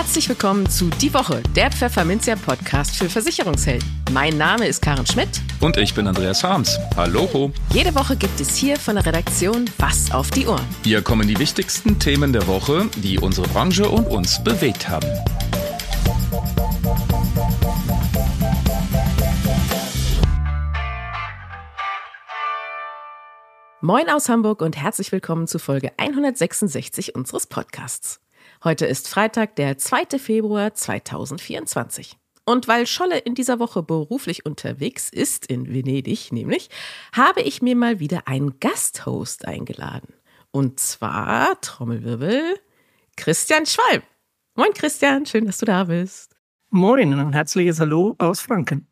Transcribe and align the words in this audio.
Herzlich 0.00 0.30
willkommen 0.30 0.66
zu 0.66 0.88
Die 0.88 1.12
Woche, 1.12 1.42
der 1.54 1.70
Pfefferminzia 1.70 2.34
Podcast 2.34 2.96
für 2.96 3.10
Versicherungshelden. 3.10 3.86
Mein 4.14 4.38
Name 4.38 4.66
ist 4.66 4.80
Karen 4.80 5.04
Schmidt. 5.04 5.28
Und 5.60 5.76
ich 5.76 5.92
bin 5.92 6.06
Andreas 6.06 6.42
Harms. 6.42 6.78
Hallo. 6.96 7.52
Jede 7.74 7.94
Woche 7.94 8.16
gibt 8.16 8.40
es 8.40 8.56
hier 8.56 8.78
von 8.78 8.94
der 8.94 9.04
Redaktion 9.04 9.66
Was 9.76 10.10
auf 10.10 10.30
die 10.30 10.46
Ohren. 10.46 10.64
Hier 10.84 11.02
kommen 11.02 11.28
die 11.28 11.38
wichtigsten 11.38 11.98
Themen 11.98 12.32
der 12.32 12.46
Woche, 12.46 12.88
die 12.96 13.18
unsere 13.18 13.46
Branche 13.48 13.90
und 13.90 14.06
uns 14.06 14.42
bewegt 14.42 14.88
haben. 14.88 15.06
Moin 23.82 24.08
aus 24.08 24.30
Hamburg 24.30 24.62
und 24.62 24.78
herzlich 24.78 25.12
willkommen 25.12 25.46
zu 25.46 25.58
Folge 25.58 25.92
166 25.98 27.14
unseres 27.14 27.46
Podcasts. 27.46 28.18
Heute 28.62 28.84
ist 28.84 29.08
Freitag, 29.08 29.56
der 29.56 29.78
2. 29.78 30.18
Februar 30.18 30.74
2024. 30.74 32.18
Und 32.44 32.68
weil 32.68 32.86
Scholle 32.86 33.16
in 33.16 33.34
dieser 33.34 33.58
Woche 33.58 33.82
beruflich 33.82 34.44
unterwegs 34.44 35.08
ist, 35.08 35.46
in 35.46 35.72
Venedig 35.72 36.30
nämlich, 36.30 36.68
habe 37.14 37.40
ich 37.40 37.62
mir 37.62 37.74
mal 37.74 38.00
wieder 38.00 38.28
einen 38.28 38.60
Gasthost 38.60 39.46
eingeladen. 39.46 40.12
Und 40.50 40.78
zwar, 40.78 41.58
Trommelwirbel, 41.62 42.60
Christian 43.16 43.64
Schwalb. 43.64 44.04
Moin 44.56 44.74
Christian, 44.74 45.24
schön, 45.24 45.46
dass 45.46 45.56
du 45.56 45.64
da 45.64 45.84
bist. 45.84 46.36
Moin 46.68 47.14
und 47.14 47.18
ein 47.18 47.32
herzliches 47.32 47.80
Hallo 47.80 48.14
aus 48.18 48.42
Franken. 48.42 48.89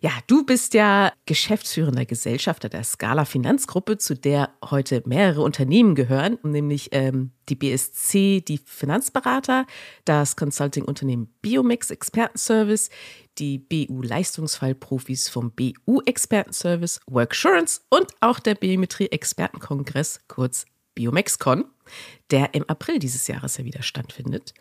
Ja, 0.00 0.10
du 0.26 0.44
bist 0.44 0.74
ja 0.74 1.12
geschäftsführender 1.26 2.06
Gesellschafter 2.06 2.68
der 2.68 2.84
Scala 2.84 3.24
Finanzgruppe, 3.24 3.98
zu 3.98 4.14
der 4.14 4.50
heute 4.64 5.02
mehrere 5.06 5.42
Unternehmen 5.42 5.94
gehören, 5.94 6.38
nämlich 6.42 6.88
ähm, 6.92 7.32
die 7.48 7.56
BSC, 7.56 8.40
die 8.40 8.58
Finanzberater, 8.58 9.66
das 10.04 10.36
Consulting-Unternehmen 10.36 11.32
Biomix 11.42 11.90
Expertenservice, 11.90 12.90
die 13.38 13.58
BU 13.58 14.02
Leistungsfallprofis 14.02 15.28
vom 15.28 15.52
BU 15.52 16.00
Expertenservice, 16.06 17.00
Worksurance 17.06 17.82
und 17.90 18.06
auch 18.20 18.38
der 18.38 18.54
Biometrie 18.54 19.08
Expertenkongress, 19.08 20.20
kurz 20.28 20.64
Biomexcon, 20.94 21.64
der 22.30 22.54
im 22.54 22.68
April 22.68 22.98
dieses 22.98 23.26
Jahres 23.26 23.56
ja 23.56 23.64
wieder 23.64 23.82
stattfindet. 23.82 24.54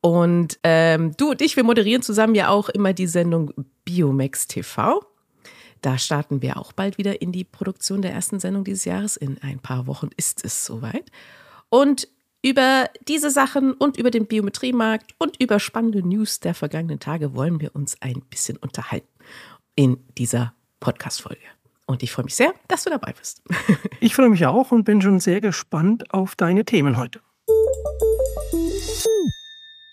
Und 0.00 0.58
ähm, 0.64 1.16
du 1.16 1.30
und 1.30 1.40
ich, 1.40 1.56
wir 1.56 1.64
moderieren 1.64 2.02
zusammen 2.02 2.34
ja 2.34 2.50
auch 2.50 2.68
immer 2.68 2.92
die 2.92 3.06
Sendung 3.06 3.52
Biomax 3.84 4.46
TV. 4.48 5.04
Da 5.80 5.98
starten 5.98 6.40
wir 6.40 6.56
auch 6.56 6.72
bald 6.72 6.96
wieder 6.96 7.20
in 7.20 7.30
die 7.30 7.44
Produktion 7.44 8.00
der 8.00 8.12
ersten 8.12 8.40
Sendung 8.40 8.64
dieses 8.64 8.84
Jahres. 8.84 9.16
In 9.16 9.38
ein 9.42 9.58
paar 9.58 9.86
Wochen 9.86 10.08
ist 10.16 10.44
es 10.44 10.64
soweit. 10.64 11.10
Und 11.68 12.08
über 12.42 12.90
diese 13.08 13.30
Sachen 13.30 13.72
und 13.72 13.96
über 13.96 14.10
den 14.10 14.26
Biometriemarkt 14.26 15.14
und 15.18 15.40
über 15.40 15.58
spannende 15.58 16.06
News 16.06 16.40
der 16.40 16.54
vergangenen 16.54 17.00
Tage 17.00 17.34
wollen 17.34 17.60
wir 17.60 17.74
uns 17.74 18.00
ein 18.02 18.22
bisschen 18.28 18.56
unterhalten 18.58 19.08
in 19.76 19.98
dieser 20.16 20.54
Podcast-Folge. 20.80 21.40
Und 21.86 22.02
ich 22.02 22.12
freue 22.12 22.24
mich 22.24 22.34
sehr, 22.34 22.54
dass 22.68 22.84
du 22.84 22.90
dabei 22.90 23.12
bist. 23.12 23.42
Ich 24.00 24.14
freue 24.14 24.28
mich 24.28 24.44
auch 24.44 24.70
und 24.70 24.84
bin 24.84 25.00
schon 25.00 25.18
sehr 25.18 25.40
gespannt 25.40 26.12
auf 26.12 26.36
deine 26.36 26.66
Themen 26.66 26.98
heute. 26.98 27.22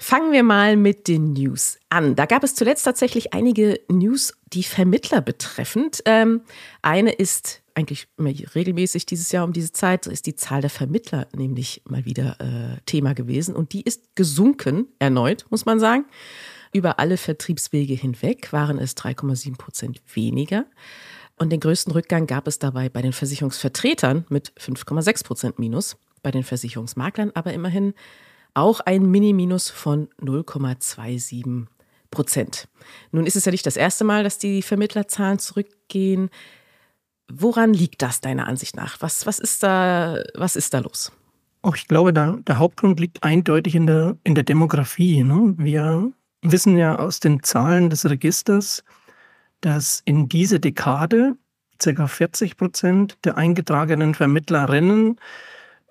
Fangen 0.04 0.32
wir 0.32 0.42
mal 0.42 0.78
mit 0.78 1.08
den 1.08 1.34
News 1.34 1.78
an. 1.90 2.16
Da 2.16 2.26
gab 2.26 2.44
es 2.44 2.56
zuletzt 2.56 2.86
tatsächlich 2.86 3.36
einige 3.36 3.80
News, 3.88 4.34
die 4.52 4.64
Vermittler 4.64 5.22
betreffend. 5.22 6.02
Ähm, 6.06 6.42
eine 6.82 7.12
ist 7.12 7.62
eigentlich 7.76 8.08
regelmäßig 8.18 9.06
dieses 9.06 9.32
Jahr 9.32 9.46
um 9.46 9.54
diese 9.54 9.74
Zeit, 9.74 10.08
ist 10.08 10.26
die 10.26 10.36
Zahl 10.36 10.62
der 10.62 10.72
Vermittler 10.72 11.28
nämlich 11.36 11.84
mal 11.88 12.04
wieder 12.04 12.36
äh, 12.40 12.82
Thema 12.88 13.14
gewesen. 13.14 13.56
Und 13.56 13.74
die 13.74 13.84
ist 13.84 14.16
gesunken, 14.16 14.88
erneut, 14.98 15.46
muss 15.52 15.66
man 15.66 15.80
sagen. 15.80 16.06
Über 16.74 16.98
alle 16.98 17.18
Vertriebswege 17.18 17.94
hinweg 17.94 18.52
waren 18.52 18.80
es 18.80 18.98
3,7 18.98 19.56
Prozent 19.56 20.02
weniger. 20.16 20.66
Und 21.38 21.52
den 21.52 21.60
größten 21.60 21.94
Rückgang 21.94 22.26
gab 22.26 22.48
es 22.48 22.58
dabei 22.58 22.90
bei 22.90 23.04
den 23.04 23.14
Versicherungsvertretern 23.14 24.26
mit 24.30 24.52
5,6 24.54 25.24
Prozent 25.24 25.60
Minus, 25.60 25.96
bei 26.24 26.32
den 26.32 26.44
Versicherungsmaklern 26.44 27.30
aber 27.36 27.54
immerhin 27.54 27.94
auch 28.54 28.80
ein 28.82 29.10
Mini-Minus 29.10 29.70
von 29.70 30.10
0,27 30.22 31.68
Prozent. 32.10 32.68
Nun 33.12 33.26
ist 33.26 33.36
es 33.36 33.46
ja 33.46 33.52
nicht 33.52 33.66
das 33.66 33.78
erste 33.78 34.04
Mal, 34.04 34.24
dass 34.24 34.38
die 34.38 34.62
Vermittlerzahlen 34.62 35.40
zurückgehen. 35.40 36.30
Woran 37.32 37.74
liegt 37.74 38.02
das 38.02 38.20
deiner 38.20 38.48
Ansicht 38.48 38.76
nach? 38.76 38.98
Was, 39.00 39.26
was, 39.26 39.40
ist, 39.40 39.64
da, 39.64 40.22
was 40.36 40.58
ist 40.58 40.74
da 40.74 40.80
los? 40.80 41.14
Auch 41.62 41.76
ich 41.76 41.88
glaube, 41.88 42.12
da, 42.12 42.38
der 42.46 42.58
Hauptgrund 42.58 43.00
liegt 43.00 43.24
eindeutig 43.24 43.76
in 43.76 43.88
der, 43.88 44.18
in 44.24 44.36
der 44.36 44.44
Demografie. 44.44 45.24
Ne? 45.24 45.54
Wir 45.58 46.12
wissen 46.42 46.78
ja 46.78 46.98
aus 46.98 47.20
den 47.20 47.44
Zahlen 47.44 47.90
des 47.90 48.10
Registers, 48.10 48.84
dass 49.62 50.02
in 50.06 50.28
dieser 50.28 50.60
Dekade 50.60 51.38
ca. 51.78 52.08
40 52.08 52.58
Prozent 52.58 53.18
der 53.24 53.38
eingetragenen 53.38 54.16
Vermittlerinnen 54.16 55.20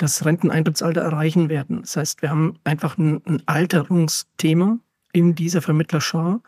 das 0.00 0.24
Renteneintrittsalter 0.24 1.02
erreichen 1.02 1.48
werden. 1.48 1.82
Das 1.82 1.96
heißt, 1.96 2.22
wir 2.22 2.30
haben 2.30 2.58
einfach 2.64 2.96
ein, 2.96 3.22
ein 3.26 3.42
Alterungsthema 3.46 4.78
in 5.12 5.34
dieser 5.34 5.60
Vermittlerschar. 5.60 6.40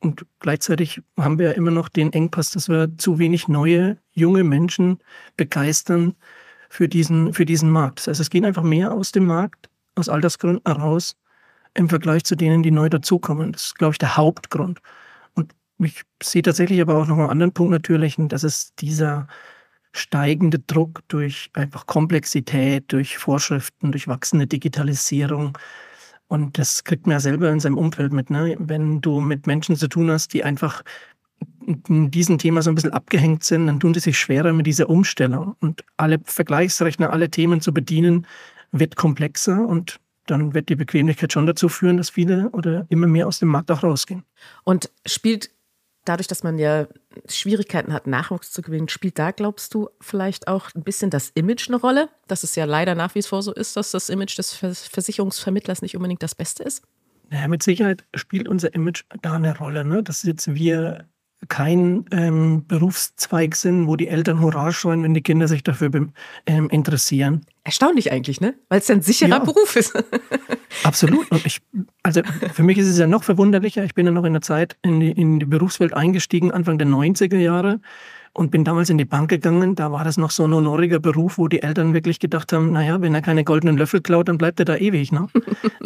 Und 0.00 0.26
gleichzeitig 0.40 1.02
haben 1.18 1.38
wir 1.38 1.54
immer 1.54 1.70
noch 1.70 1.88
den 1.88 2.12
Engpass, 2.12 2.50
dass 2.50 2.68
wir 2.68 2.96
zu 2.96 3.18
wenig 3.18 3.46
neue, 3.48 3.98
junge 4.12 4.44
Menschen 4.44 4.98
begeistern 5.36 6.14
für 6.68 6.88
diesen, 6.88 7.34
für 7.34 7.44
diesen 7.44 7.70
Markt. 7.70 8.00
Das 8.00 8.08
heißt, 8.08 8.20
es 8.20 8.30
gehen 8.30 8.44
einfach 8.44 8.62
mehr 8.62 8.92
aus 8.92 9.12
dem 9.12 9.26
Markt, 9.26 9.68
aus 9.94 10.08
Altersgründen 10.08 10.62
heraus, 10.66 11.16
im 11.74 11.88
Vergleich 11.88 12.24
zu 12.24 12.36
denen, 12.36 12.62
die 12.62 12.70
neu 12.70 12.88
dazukommen. 12.88 13.52
Das 13.52 13.66
ist, 13.66 13.78
glaube 13.78 13.92
ich, 13.92 13.98
der 13.98 14.16
Hauptgrund. 14.16 14.80
Und 15.34 15.52
ich 15.78 16.02
sehe 16.22 16.42
tatsächlich 16.42 16.80
aber 16.80 16.96
auch 16.96 17.06
noch 17.06 17.18
einen 17.18 17.30
anderen 17.30 17.52
Punkt 17.52 17.72
natürlich, 17.72 18.18
und 18.18 18.30
das 18.30 18.44
ist 18.44 18.80
dieser 18.80 19.26
steigende 19.94 20.58
Druck 20.58 21.02
durch 21.08 21.50
einfach 21.54 21.86
Komplexität, 21.86 22.92
durch 22.92 23.16
Vorschriften, 23.16 23.92
durch 23.92 24.08
wachsende 24.08 24.46
Digitalisierung. 24.46 25.56
Und 26.26 26.58
das 26.58 26.84
kriegt 26.84 27.06
man 27.06 27.14
ja 27.14 27.20
selber 27.20 27.50
in 27.50 27.60
seinem 27.60 27.78
Umfeld 27.78 28.12
mit. 28.12 28.28
Ne? 28.28 28.56
Wenn 28.58 29.00
du 29.00 29.20
mit 29.20 29.46
Menschen 29.46 29.76
zu 29.76 29.88
tun 29.88 30.10
hast, 30.10 30.32
die 30.34 30.42
einfach 30.42 30.82
in 31.66 32.10
diesem 32.10 32.38
Thema 32.38 32.60
so 32.62 32.70
ein 32.70 32.74
bisschen 32.74 32.92
abgehängt 32.92 33.44
sind, 33.44 33.66
dann 33.66 33.80
tun 33.80 33.92
die 33.92 34.00
sich 34.00 34.18
schwerer 34.18 34.52
mit 34.52 34.66
dieser 34.66 34.90
Umstellung. 34.90 35.56
Und 35.60 35.84
alle 35.96 36.18
Vergleichsrechner, 36.24 37.12
alle 37.12 37.30
Themen 37.30 37.60
zu 37.60 37.72
bedienen, 37.72 38.26
wird 38.72 38.96
komplexer 38.96 39.66
und 39.66 40.00
dann 40.26 40.54
wird 40.54 40.70
die 40.70 40.76
Bequemlichkeit 40.76 41.32
schon 41.32 41.46
dazu 41.46 41.68
führen, 41.68 41.98
dass 41.98 42.10
viele 42.10 42.50
oder 42.50 42.86
immer 42.88 43.06
mehr 43.06 43.28
aus 43.28 43.38
dem 43.38 43.48
Markt 43.48 43.70
auch 43.70 43.82
rausgehen. 43.82 44.24
Und 44.64 44.90
spielt 45.06 45.50
dadurch, 46.04 46.26
dass 46.26 46.42
man 46.42 46.58
ja 46.58 46.86
Schwierigkeiten 47.28 47.92
hat, 47.92 48.06
Nachwuchs 48.06 48.52
zu 48.52 48.62
gewinnen, 48.62 48.88
spielt 48.88 49.18
da, 49.18 49.30
glaubst 49.30 49.74
du, 49.74 49.88
vielleicht 50.00 50.48
auch 50.48 50.70
ein 50.74 50.82
bisschen 50.82 51.10
das 51.10 51.30
Image 51.34 51.68
eine 51.68 51.76
Rolle? 51.76 52.08
Dass 52.28 52.42
es 52.42 52.54
ja 52.56 52.64
leider 52.64 52.94
nach 52.94 53.14
wie 53.14 53.22
vor 53.22 53.42
so 53.42 53.52
ist, 53.52 53.76
dass 53.76 53.90
das 53.90 54.08
Image 54.08 54.36
des 54.38 54.52
Versicherungsvermittlers 54.52 55.82
nicht 55.82 55.96
unbedingt 55.96 56.22
das 56.22 56.34
Beste 56.34 56.62
ist? 56.62 56.82
Ja, 57.30 57.48
mit 57.48 57.62
Sicherheit 57.62 58.04
spielt 58.14 58.48
unser 58.48 58.74
Image 58.74 59.04
da 59.22 59.34
eine 59.34 59.56
Rolle. 59.56 59.84
Ne? 59.84 60.02
Dass 60.02 60.22
jetzt 60.22 60.54
wir 60.54 61.08
kein 61.48 62.04
ähm, 62.10 62.64
Berufszweig 62.66 63.54
sind, 63.56 63.86
wo 63.86 63.96
die 63.96 64.08
Eltern 64.08 64.40
Hurra 64.40 64.72
schreien, 64.72 65.02
wenn 65.02 65.14
die 65.14 65.22
Kinder 65.22 65.48
sich 65.48 65.62
dafür 65.62 65.90
ähm, 66.46 66.68
interessieren. 66.70 67.46
Erstaunlich 67.64 68.12
eigentlich, 68.12 68.40
ne? 68.40 68.54
Weil 68.68 68.80
es 68.80 68.90
ein 68.90 69.02
sicherer 69.02 69.30
ja, 69.30 69.38
Beruf 69.38 69.76
ist. 69.76 69.94
absolut. 70.84 71.30
Und 71.30 71.46
ich, 71.46 71.62
also 72.02 72.20
für 72.52 72.62
mich 72.62 72.78
ist 72.78 72.88
es 72.88 72.98
ja 72.98 73.06
noch 73.06 73.24
verwunderlicher. 73.24 73.84
Ich 73.84 73.94
bin 73.94 74.06
ja 74.06 74.12
noch 74.12 74.24
in 74.24 74.34
der 74.34 74.42
Zeit 74.42 74.76
in 74.82 75.00
die, 75.00 75.10
in 75.10 75.38
die 75.38 75.46
Berufswelt 75.46 75.94
eingestiegen, 75.94 76.52
Anfang 76.52 76.78
der 76.78 76.88
90er 76.88 77.38
Jahre 77.38 77.80
und 78.34 78.50
bin 78.50 78.64
damals 78.64 78.90
in 78.90 78.98
die 78.98 79.04
Bank 79.04 79.30
gegangen. 79.30 79.76
Da 79.76 79.92
war 79.92 80.04
das 80.04 80.16
noch 80.16 80.30
so 80.30 80.44
ein 80.44 80.52
honoriger 80.52 80.98
Beruf, 80.98 81.38
wo 81.38 81.48
die 81.48 81.62
Eltern 81.62 81.94
wirklich 81.94 82.18
gedacht 82.18 82.52
haben, 82.52 82.72
naja, 82.72 83.00
wenn 83.00 83.14
er 83.14 83.22
keine 83.22 83.44
goldenen 83.44 83.78
Löffel 83.78 84.02
klaut, 84.02 84.28
dann 84.28 84.38
bleibt 84.38 84.58
er 84.58 84.66
da 84.66 84.76
ewig. 84.76 85.12
Ne? 85.12 85.28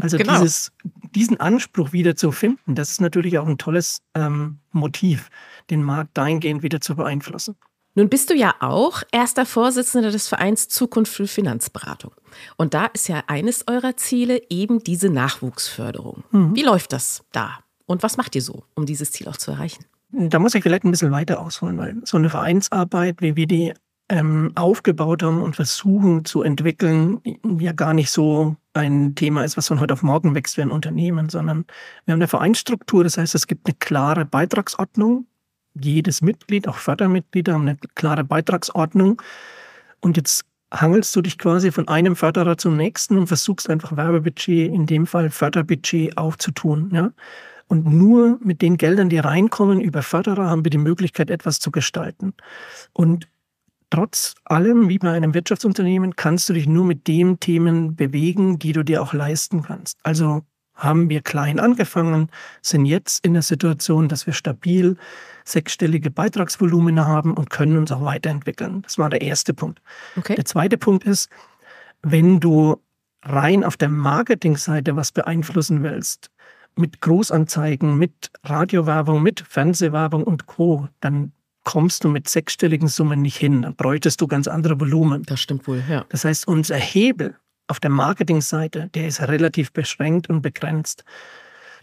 Also 0.00 0.16
genau. 0.18 0.40
dieses, 0.40 0.72
diesen 1.18 1.40
Anspruch 1.40 1.92
wieder 1.92 2.14
zu 2.14 2.30
finden, 2.30 2.76
das 2.76 2.92
ist 2.92 3.00
natürlich 3.00 3.38
auch 3.38 3.46
ein 3.46 3.58
tolles 3.58 4.02
ähm, 4.14 4.58
Motiv, 4.70 5.30
den 5.68 5.82
Markt 5.82 6.16
dahingehend 6.16 6.62
wieder 6.62 6.80
zu 6.80 6.94
beeinflussen. 6.94 7.56
Nun 7.96 8.08
bist 8.08 8.30
du 8.30 8.34
ja 8.34 8.54
auch 8.60 9.02
erster 9.10 9.44
Vorsitzender 9.44 10.12
des 10.12 10.28
Vereins 10.28 10.68
Zukunft 10.68 11.12
für 11.12 11.26
Finanzberatung. 11.26 12.12
Und 12.56 12.72
da 12.72 12.86
ist 12.86 13.08
ja 13.08 13.24
eines 13.26 13.66
eurer 13.66 13.96
Ziele 13.96 14.40
eben 14.48 14.78
diese 14.84 15.10
Nachwuchsförderung. 15.10 16.22
Mhm. 16.30 16.54
Wie 16.54 16.62
läuft 16.62 16.92
das 16.92 17.24
da? 17.32 17.58
Und 17.86 18.04
was 18.04 18.16
macht 18.16 18.36
ihr 18.36 18.42
so, 18.42 18.62
um 18.76 18.86
dieses 18.86 19.10
Ziel 19.10 19.26
auch 19.26 19.36
zu 19.36 19.50
erreichen? 19.50 19.84
Da 20.10 20.38
muss 20.38 20.54
ich 20.54 20.62
vielleicht 20.62 20.84
ein 20.84 20.92
bisschen 20.92 21.10
weiter 21.10 21.40
ausholen, 21.40 21.76
weil 21.78 21.96
so 22.04 22.16
eine 22.16 22.30
Vereinsarbeit, 22.30 23.20
wie 23.20 23.34
wir 23.34 23.48
die 23.48 23.74
ähm, 24.08 24.52
aufgebaut 24.54 25.22
haben 25.22 25.42
und 25.42 25.56
versuchen 25.56 26.24
zu 26.24 26.42
entwickeln, 26.42 27.20
ja 27.58 27.72
gar 27.72 27.94
nicht 27.94 28.10
so 28.10 28.56
ein 28.72 29.14
Thema 29.14 29.44
ist, 29.44 29.56
was 29.56 29.68
von 29.68 29.80
heute 29.80 29.94
auf 29.94 30.02
morgen 30.02 30.34
wächst 30.34 30.56
wie 30.56 30.62
ein 30.62 30.70
Unternehmen, 30.70 31.28
sondern 31.28 31.64
wir 32.04 32.12
haben 32.12 32.20
eine 32.20 32.28
Vereinsstruktur, 32.28 33.04
das 33.04 33.18
heißt, 33.18 33.34
es 33.34 33.46
gibt 33.46 33.66
eine 33.66 33.76
klare 33.78 34.24
Beitragsordnung. 34.24 35.26
Jedes 35.74 36.22
Mitglied, 36.22 36.66
auch 36.66 36.76
Fördermitglieder, 36.76 37.54
haben 37.54 37.68
eine 37.68 37.76
klare 37.94 38.24
Beitragsordnung. 38.24 39.22
Und 40.00 40.16
jetzt 40.16 40.44
hangelst 40.72 41.14
du 41.14 41.22
dich 41.22 41.38
quasi 41.38 41.70
von 41.70 41.88
einem 41.88 42.16
Förderer 42.16 42.58
zum 42.58 42.76
nächsten 42.76 43.16
und 43.16 43.26
versuchst 43.26 43.70
einfach 43.70 43.96
Werbebudget, 43.96 44.72
in 44.72 44.86
dem 44.86 45.06
Fall 45.06 45.30
Förderbudget 45.30 46.16
aufzutun. 46.16 46.90
Ja? 46.92 47.12
Und 47.68 47.86
nur 47.86 48.38
mit 48.42 48.62
den 48.62 48.76
Geldern, 48.76 49.08
die 49.08 49.18
reinkommen 49.18 49.80
über 49.80 50.02
Förderer, 50.02 50.48
haben 50.48 50.64
wir 50.64 50.70
die 50.70 50.78
Möglichkeit, 50.78 51.30
etwas 51.30 51.60
zu 51.60 51.70
gestalten. 51.70 52.32
Und 52.92 53.28
trotz 53.90 54.34
allem, 54.44 54.88
wie 54.88 54.98
bei 54.98 55.12
einem 55.12 55.34
Wirtschaftsunternehmen, 55.34 56.16
kannst 56.16 56.48
du 56.48 56.52
dich 56.52 56.66
nur 56.66 56.84
mit 56.84 57.06
den 57.06 57.40
Themen 57.40 57.96
bewegen, 57.96 58.58
die 58.58 58.72
du 58.72 58.82
dir 58.82 59.02
auch 59.02 59.12
leisten 59.12 59.62
kannst. 59.62 59.98
Also 60.02 60.42
haben 60.74 61.10
wir 61.10 61.22
klein 61.22 61.58
angefangen, 61.58 62.30
sind 62.62 62.86
jetzt 62.86 63.24
in 63.24 63.32
der 63.32 63.42
Situation, 63.42 64.08
dass 64.08 64.26
wir 64.26 64.32
stabil 64.32 64.96
sechsstellige 65.44 66.10
Beitragsvolumina 66.10 67.04
haben 67.04 67.34
und 67.34 67.50
können 67.50 67.78
uns 67.78 67.90
auch 67.90 68.04
weiterentwickeln. 68.04 68.82
Das 68.82 68.96
war 68.96 69.10
der 69.10 69.22
erste 69.22 69.54
Punkt. 69.54 69.82
Okay. 70.16 70.36
Der 70.36 70.44
zweite 70.44 70.78
Punkt 70.78 71.04
ist, 71.04 71.30
wenn 72.02 72.38
du 72.38 72.80
rein 73.22 73.64
auf 73.64 73.76
der 73.76 73.88
Marketingseite 73.88 74.94
was 74.94 75.10
beeinflussen 75.10 75.82
willst, 75.82 76.30
mit 76.76 77.00
Großanzeigen, 77.00 77.98
mit 77.98 78.30
Radiowerbung, 78.44 79.20
mit 79.20 79.40
Fernsehwerbung 79.40 80.22
und 80.22 80.46
Co., 80.46 80.88
dann 81.00 81.32
kommst 81.68 82.02
du 82.02 82.08
mit 82.08 82.30
sechsstelligen 82.30 82.88
Summen 82.88 83.20
nicht 83.20 83.36
hin. 83.36 83.60
Dann 83.60 83.76
bräuchtest 83.76 84.22
du 84.22 84.26
ganz 84.26 84.48
andere 84.48 84.80
Volumen. 84.80 85.24
Das 85.24 85.38
stimmt 85.38 85.68
wohl, 85.68 85.82
ja. 85.86 86.06
Das 86.08 86.24
heißt, 86.24 86.48
unser 86.48 86.76
Hebel 86.76 87.36
auf 87.66 87.78
der 87.78 87.90
Marketingseite, 87.90 88.88
der 88.94 89.06
ist 89.06 89.20
relativ 89.20 89.72
beschränkt 89.72 90.30
und 90.30 90.40
begrenzt. 90.40 91.04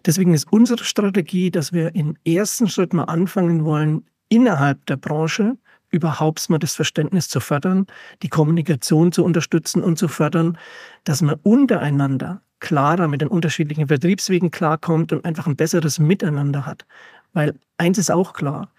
Deswegen 0.04 0.34
ist 0.34 0.52
unsere 0.52 0.84
Strategie, 0.84 1.52
dass 1.52 1.72
wir 1.72 1.94
im 1.94 2.18
ersten 2.26 2.68
Schritt 2.68 2.94
mal 2.94 3.04
anfangen 3.04 3.64
wollen, 3.64 4.04
innerhalb 4.28 4.84
der 4.88 4.98
Branche 4.98 5.56
überhaupt 5.92 6.50
mal 6.50 6.58
das 6.58 6.74
Verständnis 6.74 7.30
zu 7.30 7.40
fördern, 7.40 7.86
die 8.24 8.30
Kommunikation 8.30 9.12
zu 9.12 9.24
unterstützen 9.24 9.84
und 9.84 10.00
zu 10.00 10.08
fördern, 10.08 10.58
dass 11.04 11.22
man 11.22 11.36
untereinander 11.44 12.42
klarer 12.60 13.08
mit 13.08 13.22
den 13.22 13.28
unterschiedlichen 13.28 13.88
Vertriebswegen 13.88 14.50
klarkommt 14.50 15.14
und 15.14 15.26
einfach 15.26 15.46
ein 15.46 15.56
besseres 15.56 16.00
Miteinander 16.00 16.66
hat. 16.66 16.88
Weil 17.34 17.54
eins 17.78 18.00
ist 18.00 18.10
auch 18.10 18.34
klar, 18.34 18.72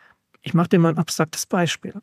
ich 0.47 0.55
mache 0.55 0.69
dir 0.71 0.79
mal 0.79 0.91
ein 0.91 0.99
abstraktes 0.99 1.47
Beispiel 1.47 1.95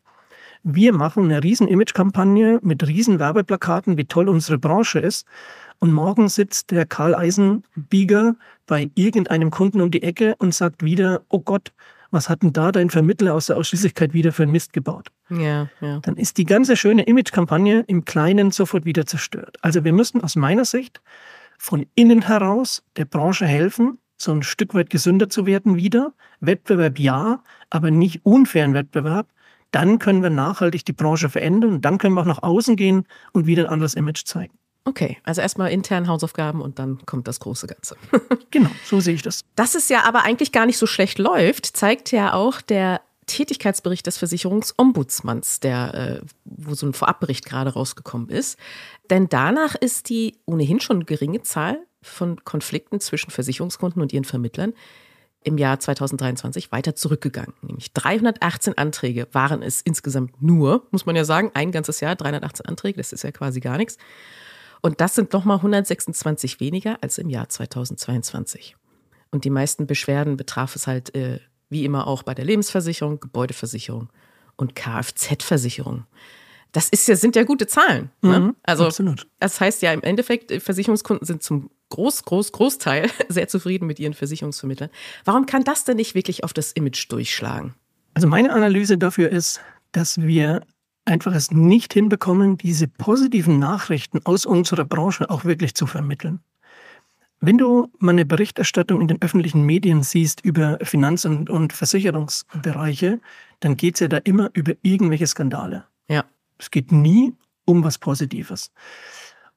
wir 0.64 0.94
machen 0.94 1.24
eine 1.24 1.44
riesen 1.44 1.68
Image-Kampagne 1.68 2.58
mit 2.62 2.86
riesen 2.88 3.20
Werbeplakaten, 3.20 3.98
wie 3.98 4.06
toll 4.06 4.28
unsere 4.28 4.58
Branche 4.58 4.98
ist. 4.98 5.26
Und 5.78 5.92
morgen 5.92 6.28
sitzt 6.28 6.70
der 6.70 6.86
Karl 6.86 7.14
Eisenbieger 7.14 8.34
bei 8.66 8.90
irgendeinem 8.94 9.50
Kunden 9.50 9.82
um 9.82 9.90
die 9.90 10.02
Ecke 10.02 10.34
und 10.38 10.54
sagt 10.54 10.82
wieder, 10.82 11.22
oh 11.28 11.40
Gott, 11.40 11.72
was 12.10 12.30
hat 12.30 12.42
denn 12.42 12.54
da 12.54 12.72
dein 12.72 12.88
Vermittler 12.88 13.34
aus 13.34 13.46
der 13.46 13.58
Ausschließlichkeit 13.58 14.14
wieder 14.14 14.32
für 14.32 14.44
einen 14.44 14.52
Mist 14.52 14.72
gebaut? 14.72 15.08
Ja, 15.28 15.68
ja. 15.80 15.98
Dann 16.00 16.16
ist 16.16 16.38
die 16.38 16.44
ganze 16.44 16.76
schöne 16.76 17.02
Image-Kampagne 17.02 17.84
im 17.86 18.06
Kleinen 18.06 18.50
sofort 18.50 18.86
wieder 18.86 19.04
zerstört. 19.04 19.58
Also 19.60 19.84
wir 19.84 19.92
müssen 19.92 20.22
aus 20.22 20.34
meiner 20.34 20.64
Sicht 20.64 21.02
von 21.58 21.84
innen 21.94 22.22
heraus 22.22 22.82
der 22.96 23.04
Branche 23.04 23.46
helfen, 23.46 23.98
so 24.16 24.32
ein 24.32 24.42
Stück 24.42 24.74
weit 24.74 24.90
gesünder 24.90 25.28
zu 25.28 25.46
werden 25.46 25.76
wieder. 25.76 26.12
Wettbewerb 26.40 26.98
ja, 26.98 27.42
aber 27.70 27.90
nicht 27.90 28.24
unfairen 28.24 28.74
Wettbewerb, 28.74 29.28
dann 29.70 29.98
können 29.98 30.22
wir 30.22 30.30
nachhaltig 30.30 30.84
die 30.84 30.92
Branche 30.92 31.28
verändern 31.28 31.74
und 31.74 31.84
dann 31.84 31.98
können 31.98 32.14
wir 32.14 32.20
auch 32.20 32.26
nach 32.26 32.42
außen 32.42 32.76
gehen 32.76 33.06
und 33.32 33.46
wieder 33.46 33.64
ein 33.64 33.70
anderes 33.70 33.94
Image 33.94 34.24
zeigen. 34.24 34.56
Okay, 34.86 35.16
also 35.24 35.40
erstmal 35.40 35.72
intern 35.72 36.08
Hausaufgaben 36.08 36.60
und 36.60 36.78
dann 36.78 37.04
kommt 37.06 37.26
das 37.26 37.40
große 37.40 37.66
Ganze. 37.66 37.96
genau, 38.50 38.70
so 38.84 39.00
sehe 39.00 39.14
ich 39.14 39.22
das. 39.22 39.40
Dass 39.56 39.74
es 39.74 39.88
ja 39.88 40.04
aber 40.04 40.24
eigentlich 40.24 40.52
gar 40.52 40.66
nicht 40.66 40.78
so 40.78 40.86
schlecht 40.86 41.18
läuft, 41.18 41.66
zeigt 41.66 42.12
ja 42.12 42.34
auch 42.34 42.60
der 42.60 43.00
Tätigkeitsbericht 43.26 44.06
des 44.06 44.18
Versicherungsombudsmanns, 44.18 45.60
der, 45.60 45.94
äh, 45.94 46.20
wo 46.44 46.74
so 46.74 46.86
ein 46.86 46.92
Vorabbericht 46.92 47.46
gerade 47.46 47.72
rausgekommen 47.72 48.28
ist. 48.28 48.58
Denn 49.08 49.28
danach 49.30 49.74
ist 49.74 50.10
die 50.10 50.36
ohnehin 50.44 50.80
schon 50.80 51.06
geringe 51.06 51.42
Zahl 51.42 51.78
von 52.04 52.44
Konflikten 52.44 53.00
zwischen 53.00 53.30
Versicherungskunden 53.30 54.00
und 54.00 54.12
ihren 54.12 54.24
Vermittlern 54.24 54.74
im 55.42 55.58
Jahr 55.58 55.78
2023 55.78 56.72
weiter 56.72 56.94
zurückgegangen. 56.94 57.54
Nämlich 57.62 57.92
318 57.92 58.78
Anträge 58.78 59.28
waren 59.32 59.62
es 59.62 59.82
insgesamt 59.82 60.42
nur, 60.42 60.86
muss 60.90 61.06
man 61.06 61.16
ja 61.16 61.24
sagen, 61.24 61.50
ein 61.54 61.70
ganzes 61.70 62.00
Jahr, 62.00 62.16
318 62.16 62.66
Anträge, 62.66 62.96
das 62.96 63.12
ist 63.12 63.24
ja 63.24 63.30
quasi 63.30 63.60
gar 63.60 63.76
nichts. 63.76 63.98
Und 64.80 65.00
das 65.00 65.14
sind 65.14 65.32
nochmal 65.32 65.58
126 65.58 66.60
weniger 66.60 66.98
als 67.02 67.18
im 67.18 67.30
Jahr 67.30 67.48
2022. 67.48 68.76
Und 69.30 69.44
die 69.44 69.50
meisten 69.50 69.86
Beschwerden 69.86 70.36
betraf 70.36 70.76
es 70.76 70.86
halt, 70.86 71.14
äh, 71.14 71.40
wie 71.68 71.84
immer 71.84 72.06
auch 72.06 72.22
bei 72.22 72.34
der 72.34 72.44
Lebensversicherung, 72.44 73.20
Gebäudeversicherung 73.20 74.08
und 74.56 74.74
Kfz-Versicherung. 74.74 76.04
Das 76.72 76.88
ist 76.88 77.06
ja, 77.06 77.16
sind 77.16 77.36
ja 77.36 77.44
gute 77.44 77.66
Zahlen. 77.66 78.10
Ne? 78.20 78.40
Mhm, 78.40 78.56
also, 78.64 78.86
absolut. 78.86 79.26
das 79.38 79.60
heißt 79.60 79.82
ja 79.82 79.92
im 79.92 80.02
Endeffekt, 80.02 80.52
Versicherungskunden 80.62 81.26
sind 81.26 81.42
zum 81.42 81.70
Groß, 81.90 82.24
Groß, 82.24 82.52
Großteil 82.52 83.08
sehr 83.28 83.48
zufrieden 83.48 83.86
mit 83.86 84.00
ihren 84.00 84.14
Versicherungsvermittlern. 84.14 84.90
Warum 85.24 85.46
kann 85.46 85.62
das 85.64 85.84
denn 85.84 85.96
nicht 85.96 86.14
wirklich 86.14 86.42
auf 86.42 86.52
das 86.52 86.72
Image 86.72 87.10
durchschlagen? 87.10 87.74
Also 88.14 88.26
meine 88.26 88.52
Analyse 88.52 88.98
dafür 88.98 89.30
ist, 89.30 89.60
dass 89.92 90.20
wir 90.20 90.62
einfach 91.04 91.34
es 91.34 91.50
nicht 91.50 91.92
hinbekommen, 91.92 92.56
diese 92.56 92.88
positiven 92.88 93.58
Nachrichten 93.58 94.20
aus 94.24 94.46
unserer 94.46 94.84
Branche 94.84 95.28
auch 95.30 95.44
wirklich 95.44 95.74
zu 95.74 95.86
vermitteln. 95.86 96.40
Wenn 97.40 97.58
du 97.58 97.90
mal 97.98 98.12
eine 98.12 98.24
Berichterstattung 98.24 99.02
in 99.02 99.08
den 99.08 99.20
öffentlichen 99.20 99.64
Medien 99.64 100.02
siehst 100.02 100.40
über 100.42 100.78
Finanz- 100.82 101.26
und, 101.26 101.50
und 101.50 101.74
Versicherungsbereiche, 101.74 103.20
dann 103.60 103.76
geht 103.76 103.94
es 103.94 104.00
ja 104.00 104.08
da 104.08 104.16
immer 104.18 104.50
über 104.54 104.72
irgendwelche 104.82 105.26
Skandale. 105.26 105.84
Ja. 106.08 106.24
Es 106.58 106.70
geht 106.70 106.92
nie 106.92 107.34
um 107.64 107.84
was 107.84 107.98
Positives. 107.98 108.70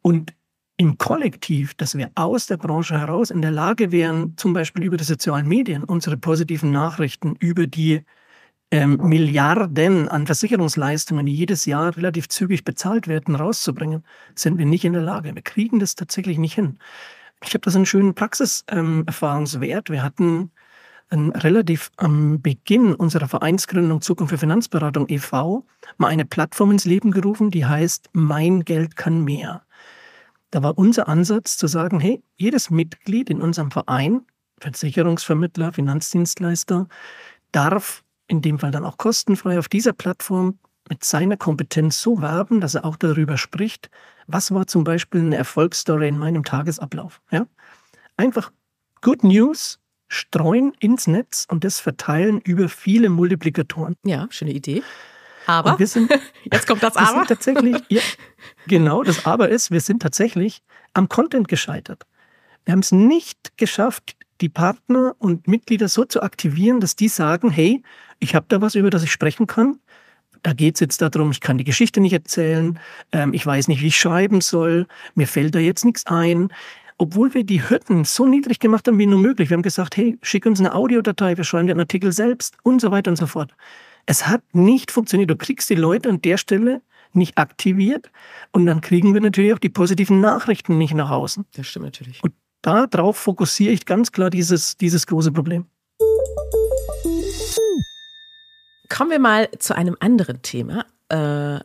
Und 0.01 0.33
im 0.77 0.97
Kollektiv, 0.97 1.73
dass 1.73 1.97
wir 1.97 2.11
aus 2.15 2.45
der 2.45 2.57
Branche 2.57 2.99
heraus 2.99 3.31
in 3.31 3.41
der 3.41 3.51
Lage 3.51 3.91
wären, 3.91 4.37
zum 4.37 4.53
Beispiel 4.53 4.83
über 4.83 4.97
die 4.97 5.03
sozialen 5.03 5.47
Medien 5.47 5.83
unsere 5.83 6.17
positiven 6.17 6.71
Nachrichten 6.71 7.35
über 7.39 7.65
die 7.65 8.03
ähm, 8.69 8.97
Milliarden 8.97 10.07
an 10.07 10.27
Versicherungsleistungen, 10.27 11.25
die 11.25 11.33
jedes 11.33 11.65
Jahr 11.65 11.95
relativ 11.97 12.29
zügig 12.29 12.63
bezahlt 12.63 13.07
werden, 13.07 13.35
rauszubringen, 13.35 14.03
sind 14.35 14.57
wir 14.57 14.65
nicht 14.65 14.85
in 14.85 14.93
der 14.93 15.01
Lage. 15.01 15.33
Wir 15.33 15.41
kriegen 15.41 15.79
das 15.79 15.95
tatsächlich 15.95 16.37
nicht 16.37 16.53
hin. 16.53 16.77
Ich 17.43 17.53
habe 17.53 17.61
da 17.61 17.71
so 17.71 17.79
einen 17.79 17.85
schönen 17.85 18.13
Praxiserfahrungswert. 18.13 19.89
Ähm, 19.89 19.93
wir 19.93 20.03
hatten 20.03 20.51
ähm, 21.11 21.31
relativ 21.31 21.91
am 21.97 22.41
Beginn 22.41 22.93
unserer 22.93 23.27
Vereinsgründung 23.27 24.01
Zukunft 24.01 24.31
für 24.31 24.37
Finanzberatung 24.37 25.07
e.V. 25.09 25.65
mal 25.97 26.07
eine 26.07 26.25
Plattform 26.25 26.71
ins 26.71 26.85
Leben 26.85 27.11
gerufen, 27.11 27.51
die 27.51 27.65
heißt 27.65 28.09
Mein 28.13 28.65
Geld 28.65 28.95
kann 28.95 29.23
mehr. 29.23 29.63
Da 30.51 30.63
war 30.63 30.77
unser 30.77 31.07
Ansatz 31.07 31.57
zu 31.57 31.67
sagen, 31.67 31.99
hey, 31.99 32.23
jedes 32.35 32.69
Mitglied 32.69 33.29
in 33.29 33.41
unserem 33.41 33.71
Verein, 33.71 34.21
Versicherungsvermittler, 34.59 35.73
Finanzdienstleister, 35.73 36.87
darf 37.51 38.03
in 38.27 38.41
dem 38.41 38.59
Fall 38.59 38.71
dann 38.71 38.85
auch 38.85 38.97
kostenfrei 38.97 39.59
auf 39.59 39.69
dieser 39.69 39.93
Plattform 39.93 40.59
mit 40.89 41.03
seiner 41.03 41.37
Kompetenz 41.37 42.01
so 42.01 42.21
werben, 42.21 42.61
dass 42.61 42.75
er 42.75 42.85
auch 42.85 42.95
darüber 42.95 43.37
spricht, 43.37 43.89
was 44.25 44.51
war 44.51 44.67
zum 44.67 44.83
Beispiel 44.83 45.21
eine 45.21 45.35
Erfolgsstory 45.35 46.07
in 46.07 46.17
meinem 46.17 46.43
Tagesablauf. 46.43 47.21
Ja? 47.31 47.45
Einfach 48.15 48.51
Good 49.01 49.23
News 49.23 49.79
streuen 50.07 50.73
ins 50.79 51.07
Netz 51.07 51.45
und 51.49 51.63
das 51.63 51.79
verteilen 51.79 52.39
über 52.41 52.69
viele 52.69 53.09
Multiplikatoren. 53.09 53.95
Ja, 54.03 54.27
schöne 54.29 54.51
Idee. 54.51 54.83
Aber, 55.45 55.79
wir 55.79 55.87
sind, 55.87 56.11
jetzt 56.51 56.67
kommt 56.67 56.83
das 56.83 56.95
Aber. 56.95 57.07
Wir 57.07 57.15
sind 57.15 57.27
tatsächlich, 57.27 57.77
ja, 57.89 58.01
genau, 58.67 59.03
das 59.03 59.25
Aber 59.25 59.49
ist, 59.49 59.71
wir 59.71 59.81
sind 59.81 60.01
tatsächlich 60.01 60.61
am 60.93 61.09
Content 61.09 61.47
gescheitert. 61.47 62.05
Wir 62.65 62.73
haben 62.73 62.79
es 62.79 62.91
nicht 62.91 63.57
geschafft, 63.57 64.17
die 64.41 64.49
Partner 64.49 65.15
und 65.19 65.47
Mitglieder 65.47 65.87
so 65.87 66.05
zu 66.05 66.21
aktivieren, 66.21 66.79
dass 66.79 66.95
die 66.95 67.07
sagen, 67.07 67.49
hey, 67.49 67.81
ich 68.19 68.35
habe 68.35 68.45
da 68.49 68.61
was, 68.61 68.75
über 68.75 68.89
das 68.89 69.03
ich 69.03 69.11
sprechen 69.11 69.47
kann. 69.47 69.79
Da 70.43 70.53
geht 70.53 70.75
es 70.75 70.81
jetzt 70.81 71.01
darum, 71.01 71.31
ich 71.31 71.41
kann 71.41 71.57
die 71.57 71.63
Geschichte 71.63 71.99
nicht 71.99 72.13
erzählen, 72.13 72.79
ähm, 73.11 73.33
ich 73.33 73.45
weiß 73.45 73.67
nicht, 73.69 73.81
wie 73.81 73.87
ich 73.87 73.97
schreiben 73.97 74.41
soll, 74.41 74.87
mir 75.15 75.27
fällt 75.27 75.55
da 75.55 75.59
jetzt 75.59 75.85
nichts 75.85 76.05
ein. 76.05 76.49
Obwohl 76.97 77.33
wir 77.33 77.43
die 77.43 77.67
Hürden 77.69 78.05
so 78.05 78.25
niedrig 78.25 78.59
gemacht 78.59 78.87
haben 78.87 78.97
wie 78.97 79.05
nur 79.05 79.19
möglich. 79.19 79.49
Wir 79.49 79.55
haben 79.55 79.61
gesagt, 79.61 79.97
hey, 79.97 80.17
schick 80.21 80.45
uns 80.45 80.59
eine 80.59 80.73
Audiodatei, 80.73 81.37
wir 81.37 81.43
schreiben 81.43 81.67
den 81.67 81.79
Artikel 81.79 82.11
selbst 82.11 82.57
und 82.63 82.81
so 82.81 82.89
weiter 82.91 83.11
und 83.11 83.17
so 83.17 83.27
fort. 83.27 83.53
Es 84.07 84.27
hat 84.27 84.41
nicht 84.53 84.89
funktioniert. 84.91 85.29
Du 85.29 85.35
kriegst 85.35 85.69
die 85.69 85.75
Leute 85.75 86.09
an 86.09 86.21
der 86.21 86.37
Stelle 86.37 86.81
nicht 87.13 87.37
aktiviert 87.37 88.09
und 88.51 88.65
dann 88.65 88.81
kriegen 88.81 89.13
wir 89.13 89.21
natürlich 89.21 89.53
auch 89.53 89.59
die 89.59 89.69
positiven 89.69 90.21
Nachrichten 90.21 90.77
nicht 90.77 90.93
nach 90.93 91.11
außen. 91.11 91.45
Das 91.55 91.67
stimmt 91.67 91.85
natürlich. 91.85 92.23
Und 92.23 92.33
darauf 92.61 93.17
fokussiere 93.17 93.73
ich 93.73 93.85
ganz 93.85 94.11
klar 94.11 94.29
dieses, 94.29 94.77
dieses 94.77 95.05
große 95.07 95.31
Problem. 95.31 95.65
Kommen 98.89 99.11
wir 99.11 99.19
mal 99.19 99.49
zu 99.59 99.75
einem 99.75 99.97
anderen 99.99 100.41
Thema, 100.41 100.85
äh, 101.09 101.59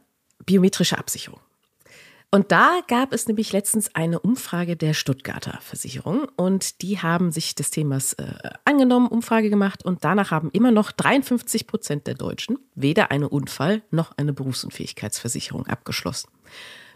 biometrische 0.45 0.99
Absicherung. 0.99 1.41
Und 2.35 2.51
da 2.51 2.81
gab 2.89 3.13
es 3.13 3.29
nämlich 3.29 3.53
letztens 3.53 3.95
eine 3.95 4.19
Umfrage 4.19 4.75
der 4.75 4.95
Stuttgarter 4.95 5.59
Versicherung 5.61 6.29
und 6.35 6.81
die 6.81 6.99
haben 6.99 7.31
sich 7.31 7.55
des 7.55 7.69
Themas 7.71 8.15
äh, 8.15 8.25
angenommen, 8.65 9.09
Umfrage 9.09 9.51
gemacht 9.51 9.85
und 9.85 10.03
danach 10.03 10.31
haben 10.31 10.49
immer 10.51 10.71
noch 10.71 10.93
53 10.93 11.67
Prozent 11.67 12.07
der 12.07 12.15
Deutschen 12.15 12.59
weder 12.75 13.11
eine 13.11 13.29
Unfall- 13.29 13.83
noch 13.91 14.17
eine 14.17 14.33
Berufsunfähigkeitsversicherung 14.33 15.67
abgeschlossen. 15.67 16.31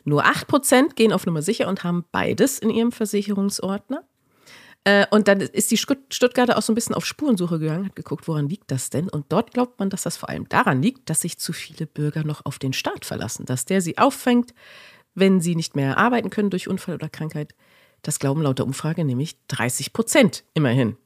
Nur 0.04 0.24
8 0.24 0.46
Prozent 0.46 0.96
gehen 0.96 1.12
auf 1.12 1.26
Nummer 1.26 1.42
sicher 1.42 1.68
und 1.68 1.84
haben 1.84 2.06
beides 2.12 2.58
in 2.58 2.70
ihrem 2.70 2.90
Versicherungsordner. 2.90 4.04
Äh, 4.84 5.04
und 5.10 5.28
dann 5.28 5.40
ist 5.40 5.70
die 5.70 5.76
Stuttgarter 5.76 6.56
auch 6.56 6.62
so 6.62 6.72
ein 6.72 6.76
bisschen 6.76 6.94
auf 6.94 7.04
Spurensuche 7.04 7.58
gegangen, 7.58 7.84
hat 7.84 7.96
geguckt, 7.96 8.26
woran 8.26 8.48
liegt 8.48 8.70
das 8.70 8.88
denn? 8.88 9.10
Und 9.10 9.26
dort 9.30 9.52
glaubt 9.52 9.80
man, 9.80 9.90
dass 9.90 10.04
das 10.04 10.16
vor 10.16 10.30
allem 10.30 10.48
daran 10.48 10.80
liegt, 10.80 11.10
dass 11.10 11.20
sich 11.20 11.36
zu 11.36 11.52
viele 11.52 11.86
Bürger 11.86 12.24
noch 12.24 12.46
auf 12.46 12.58
den 12.58 12.72
Staat 12.72 13.04
verlassen, 13.04 13.44
dass 13.44 13.66
der 13.66 13.82
sie 13.82 13.98
auffängt, 13.98 14.54
wenn 15.16 15.40
sie 15.40 15.56
nicht 15.56 15.74
mehr 15.74 15.98
arbeiten 15.98 16.30
können 16.30 16.50
durch 16.50 16.68
Unfall 16.68 16.94
oder 16.94 17.08
Krankheit. 17.08 17.54
Das 18.02 18.20
glauben 18.20 18.42
laut 18.42 18.58
der 18.58 18.66
Umfrage 18.66 19.04
nämlich 19.04 19.36
30 19.48 19.92
Prozent 19.92 20.44
immerhin. 20.54 20.96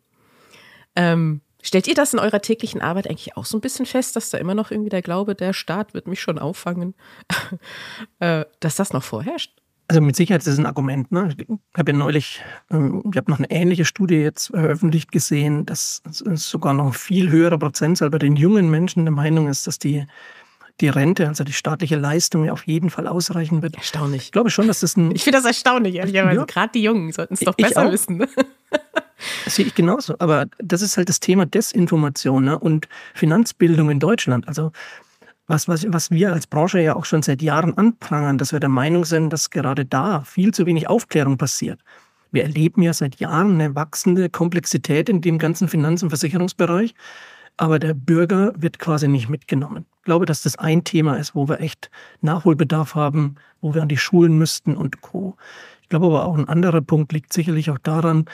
Ähm, 0.96 1.40
stellt 1.62 1.86
ihr 1.86 1.94
das 1.94 2.12
in 2.12 2.18
eurer 2.18 2.42
täglichen 2.42 2.82
Arbeit 2.82 3.08
eigentlich 3.08 3.36
auch 3.36 3.46
so 3.46 3.56
ein 3.56 3.62
bisschen 3.62 3.86
fest, 3.86 4.16
dass 4.16 4.30
da 4.30 4.38
immer 4.38 4.54
noch 4.54 4.70
irgendwie 4.70 4.90
der 4.90 5.00
Glaube, 5.00 5.34
der 5.34 5.52
Staat 5.52 5.94
wird 5.94 6.08
mich 6.08 6.20
schon 6.20 6.38
auffangen, 6.38 6.94
äh, 8.18 8.44
dass 8.58 8.76
das 8.76 8.92
noch 8.92 9.04
vorherrscht? 9.04 9.56
Also 9.86 10.00
mit 10.00 10.14
Sicherheit 10.14 10.40
ist 10.40 10.46
das 10.46 10.58
ein 10.58 10.66
Argument. 10.66 11.10
Ne? 11.10 11.34
Ich 11.36 11.48
habe 11.76 11.90
ja 11.90 11.98
neulich, 11.98 12.42
ähm, 12.70 13.02
ich 13.10 13.16
habe 13.16 13.30
noch 13.30 13.38
eine 13.38 13.50
ähnliche 13.50 13.84
Studie 13.84 14.16
jetzt 14.16 14.48
veröffentlicht 14.48 15.10
gesehen, 15.10 15.66
dass 15.66 16.02
sogar 16.10 16.74
noch 16.74 16.86
ein 16.86 16.92
viel 16.92 17.30
höherer 17.30 17.58
Prozentzahl 17.58 18.10
bei 18.10 18.18
den 18.18 18.36
jungen 18.36 18.70
Menschen 18.70 19.04
der 19.04 19.12
Meinung 19.12 19.48
ist, 19.48 19.66
dass 19.66 19.80
die 19.80 20.06
die 20.80 20.88
Rente, 20.88 21.28
also 21.28 21.44
die 21.44 21.52
staatliche 21.52 21.96
Leistung, 21.96 22.48
auf 22.50 22.66
jeden 22.66 22.90
Fall 22.90 23.06
ausreichen 23.06 23.62
wird. 23.62 23.76
Erstaunlich. 23.76 24.22
Ich 24.22 24.32
glaube 24.32 24.50
schon, 24.50 24.66
dass 24.66 24.80
das 24.80 24.96
ein. 24.96 25.14
Ich 25.14 25.24
finde 25.24 25.38
das 25.38 25.46
erstaunlich, 25.46 25.96
ehrlicherweise. 25.96 26.40
Ja. 26.40 26.44
Gerade 26.44 26.72
die 26.74 26.82
Jungen 26.82 27.12
sollten 27.12 27.34
es 27.34 27.40
doch 27.40 27.54
besser 27.54 27.86
auch. 27.86 27.92
wissen. 27.92 28.26
Das 29.44 29.56
sehe 29.56 29.66
ich 29.66 29.74
genauso. 29.74 30.14
Aber 30.18 30.46
das 30.58 30.80
ist 30.80 30.96
halt 30.96 31.10
das 31.10 31.20
Thema 31.20 31.44
Desinformation 31.44 32.44
ne? 32.44 32.58
und 32.58 32.88
Finanzbildung 33.14 33.90
in 33.90 34.00
Deutschland. 34.00 34.48
Also 34.48 34.72
was, 35.46 35.68
was, 35.68 35.84
was 35.88 36.10
wir 36.10 36.32
als 36.32 36.46
Branche 36.46 36.80
ja 36.80 36.96
auch 36.96 37.04
schon 37.04 37.22
seit 37.22 37.42
Jahren 37.42 37.76
anprangern, 37.76 38.38
dass 38.38 38.52
wir 38.52 38.60
der 38.60 38.70
Meinung 38.70 39.04
sind, 39.04 39.30
dass 39.30 39.50
gerade 39.50 39.84
da 39.84 40.22
viel 40.22 40.54
zu 40.54 40.64
wenig 40.64 40.88
Aufklärung 40.88 41.36
passiert. 41.36 41.80
Wir 42.32 42.44
erleben 42.44 42.82
ja 42.82 42.92
seit 42.92 43.16
Jahren 43.16 43.60
eine 43.60 43.74
wachsende 43.74 44.30
Komplexität 44.30 45.08
in 45.08 45.20
dem 45.20 45.38
ganzen 45.38 45.68
Finanz- 45.68 46.02
und 46.02 46.10
Versicherungsbereich 46.10 46.94
aber 47.56 47.78
der 47.78 47.94
Bürger 47.94 48.52
wird 48.56 48.78
quasi 48.78 49.08
nicht 49.08 49.28
mitgenommen. 49.28 49.86
Ich 49.98 50.04
glaube, 50.04 50.26
dass 50.26 50.42
das 50.42 50.56
ein 50.56 50.84
Thema 50.84 51.16
ist, 51.16 51.34
wo 51.34 51.48
wir 51.48 51.60
echt 51.60 51.90
Nachholbedarf 52.20 52.94
haben, 52.94 53.36
wo 53.60 53.74
wir 53.74 53.82
an 53.82 53.88
die 53.88 53.96
Schulen 53.96 54.38
müssten 54.38 54.76
und 54.76 55.00
Co. 55.02 55.36
Ich 55.82 55.88
glaube 55.88 56.06
aber 56.06 56.24
auch 56.24 56.38
ein 56.38 56.48
anderer 56.48 56.80
Punkt 56.80 57.12
liegt 57.12 57.32
sicherlich 57.32 57.70
auch 57.70 57.78
daran, 57.78 58.24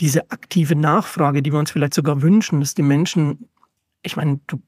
diese 0.00 0.30
aktive 0.30 0.74
Nachfrage, 0.74 1.42
die 1.42 1.52
wir 1.52 1.58
uns 1.58 1.70
vielleicht 1.70 1.94
sogar 1.94 2.22
wünschen, 2.22 2.60
dass 2.60 2.74
die 2.74 2.82
Menschen, 2.82 3.48
ich 4.02 4.16
meine, 4.16 4.40
du 4.46 4.60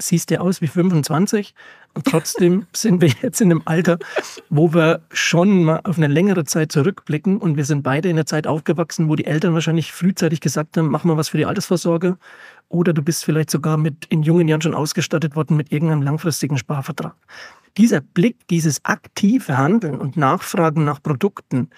siehst 0.00 0.30
ja 0.30 0.40
aus 0.40 0.60
wie 0.60 0.66
25 0.66 1.54
und 1.94 2.06
trotzdem 2.06 2.66
sind 2.72 3.00
wir 3.00 3.10
jetzt 3.22 3.40
in 3.40 3.50
einem 3.50 3.62
Alter, 3.64 3.98
wo 4.48 4.72
wir 4.72 5.02
schon 5.12 5.64
mal 5.64 5.80
auf 5.84 5.96
eine 5.96 6.06
längere 6.06 6.44
Zeit 6.44 6.72
zurückblicken 6.72 7.38
und 7.38 7.56
wir 7.56 7.64
sind 7.64 7.82
beide 7.82 8.08
in 8.08 8.16
der 8.16 8.26
Zeit 8.26 8.46
aufgewachsen, 8.46 9.08
wo 9.08 9.16
die 9.16 9.26
Eltern 9.26 9.54
wahrscheinlich 9.54 9.92
frühzeitig 9.92 10.40
gesagt 10.40 10.76
haben, 10.76 10.88
mach 10.88 11.04
mal 11.04 11.16
was 11.16 11.28
für 11.28 11.38
die 11.38 11.46
Altersvorsorge 11.46 12.16
oder 12.68 12.92
du 12.92 13.02
bist 13.02 13.24
vielleicht 13.24 13.50
sogar 13.50 13.76
mit 13.76 14.06
in 14.06 14.22
jungen 14.22 14.48
Jahren 14.48 14.62
schon 14.62 14.74
ausgestattet 14.74 15.36
worden 15.36 15.56
mit 15.56 15.72
irgendeinem 15.72 16.02
langfristigen 16.02 16.58
Sparvertrag. 16.58 17.16
Dieser 17.76 18.00
Blick, 18.00 18.48
dieses 18.48 18.84
aktive 18.84 19.58
Handeln 19.58 19.98
und 20.00 20.16
Nachfragen 20.16 20.84
nach 20.84 21.02
Produkten 21.02 21.70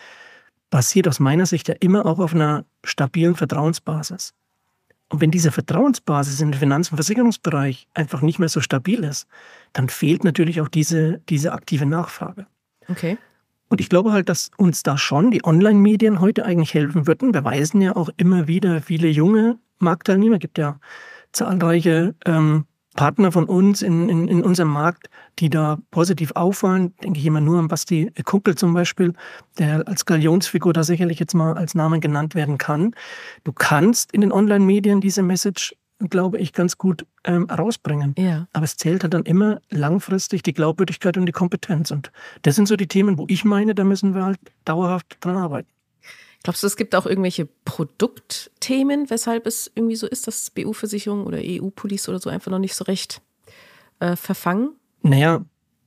basiert 0.71 1.07
aus 1.07 1.21
meiner 1.21 1.47
Sicht 1.47 1.69
ja 1.69 1.75
immer 1.81 2.07
auch 2.07 2.19
auf 2.19 2.35
einer 2.35 2.65
stabilen 2.83 3.35
Vertrauensbasis. 3.37 4.35
Und 5.13 5.21
wenn 5.21 5.31
diese 5.31 5.53
Vertrauensbasis 5.53 6.41
im 6.41 6.55
Finanz- 6.55 6.91
und 6.91 6.97
Versicherungsbereich 6.97 7.87
einfach 7.93 8.23
nicht 8.23 8.39
mehr 8.39 8.49
so 8.49 8.63
stabil 8.63 9.05
ist, 9.05 9.27
dann 9.75 9.91
fehlt 9.91 10.25
natürlich 10.25 10.63
auch 10.63 10.69
diese, 10.69 11.21
diese 11.29 11.53
aktive 11.53 11.85
Nachfrage. 11.85 12.47
Okay. 12.89 13.19
Und 13.69 13.83
ich 13.83 13.91
glaube 13.91 14.13
halt, 14.13 14.31
dass 14.31 14.51
uns 14.57 14.83
da 14.83 14.97
schon 14.97 15.31
die 15.31 15.45
Online-Medien 15.45 16.21
heute 16.21 16.47
eigentlich 16.47 16.73
helfen 16.73 17.07
würden. 17.07 17.35
Wir 17.35 17.45
weisen 17.45 17.83
ja 17.83 17.95
auch 17.95 18.09
immer 18.17 18.49
wieder 18.49 18.81
viele 18.81 19.09
junge 19.09 19.59
Marktteilnehmer. 19.81 20.37
Es 20.37 20.41
gibt 20.41 20.57
ja 20.57 20.81
zahlreiche 21.33 22.15
ähm, 22.25 22.65
Partner 22.95 23.33
von 23.33 23.45
uns 23.45 23.83
in, 23.83 24.09
in, 24.09 24.29
in 24.29 24.43
unserem 24.43 24.71
Markt, 24.71 25.09
die 25.39 25.49
da 25.49 25.79
positiv 25.91 26.33
auffallen. 26.33 26.95
Denke 27.03 27.19
ich 27.19 27.27
immer 27.27 27.41
nur 27.41 27.59
an 27.59 27.69
Basti 27.69 28.13
Kumpel 28.25 28.55
zum 28.55 28.75
Beispiel, 28.75 29.15
der 29.59 29.87
als 29.89 30.05
Galionsfigur 30.05 30.73
da 30.73 30.83
sicherlich 30.83 31.19
jetzt 31.19 31.35
mal 31.35 31.55
als 31.55 31.75
Name 31.75 32.01
genannt 32.01 32.35
werden 32.35 32.59
kann. 32.59 32.95
Du 33.45 33.53
kannst 33.53 34.13
in 34.13 34.21
den 34.21 34.33
Online-Medien 34.33 35.01
diese 35.01 35.23
Message, 35.23 35.75
glaube 36.11 36.39
ich, 36.39 36.53
ganz 36.53 36.79
gut 36.79 37.07
ähm, 37.25 37.49
rausbringen. 37.51 38.15
Ja. 38.19 38.47
Aber 38.53 38.65
es 38.65 38.77
zählt 38.77 39.03
halt 39.05 39.15
dann 39.15 39.23
immer 39.23 39.61
langfristig 39.71 40.43
die 40.43 40.53
Glaubwürdigkeit 40.53 41.17
und 41.17 41.27
die 41.27 41.33
Kompetenz. 41.33 41.91
Und 41.91 42.11
das 42.43 42.57
sind 42.57 42.69
so 42.69 42.77
die 42.77 42.89
Themen, 42.89 43.19
wo 43.19 43.27
ich 43.29 43.45
meine, 43.45 43.75
da 43.75 43.85
müssen 43.85 44.15
wir 44.15 44.25
halt 44.25 44.39
dauerhaft 44.65 45.17
dran 45.21 45.37
arbeiten. 45.37 45.69
Glaubst 46.43 46.63
du, 46.63 46.67
es 46.67 46.77
gibt 46.77 46.95
auch 46.95 47.07
irgendwelche 47.07 47.49
Produktthemen, 47.65 49.11
weshalb 49.11 49.47
es 49.47 49.71
irgendwie 49.75 49.97
so 49.97 50.07
ist, 50.07 50.27
dass 50.27 50.51
BU-Versicherung 50.51 51.27
oder 51.27 51.39
EU-Police 51.41 52.09
oder 52.09 52.19
so 52.19 52.31
einfach 52.31 52.51
noch 52.51 52.59
nicht 52.59 52.75
so 52.75 52.85
recht 52.85 53.23
äh, 54.01 54.17
verfangen? 54.17 54.71
Naja, 55.03 55.45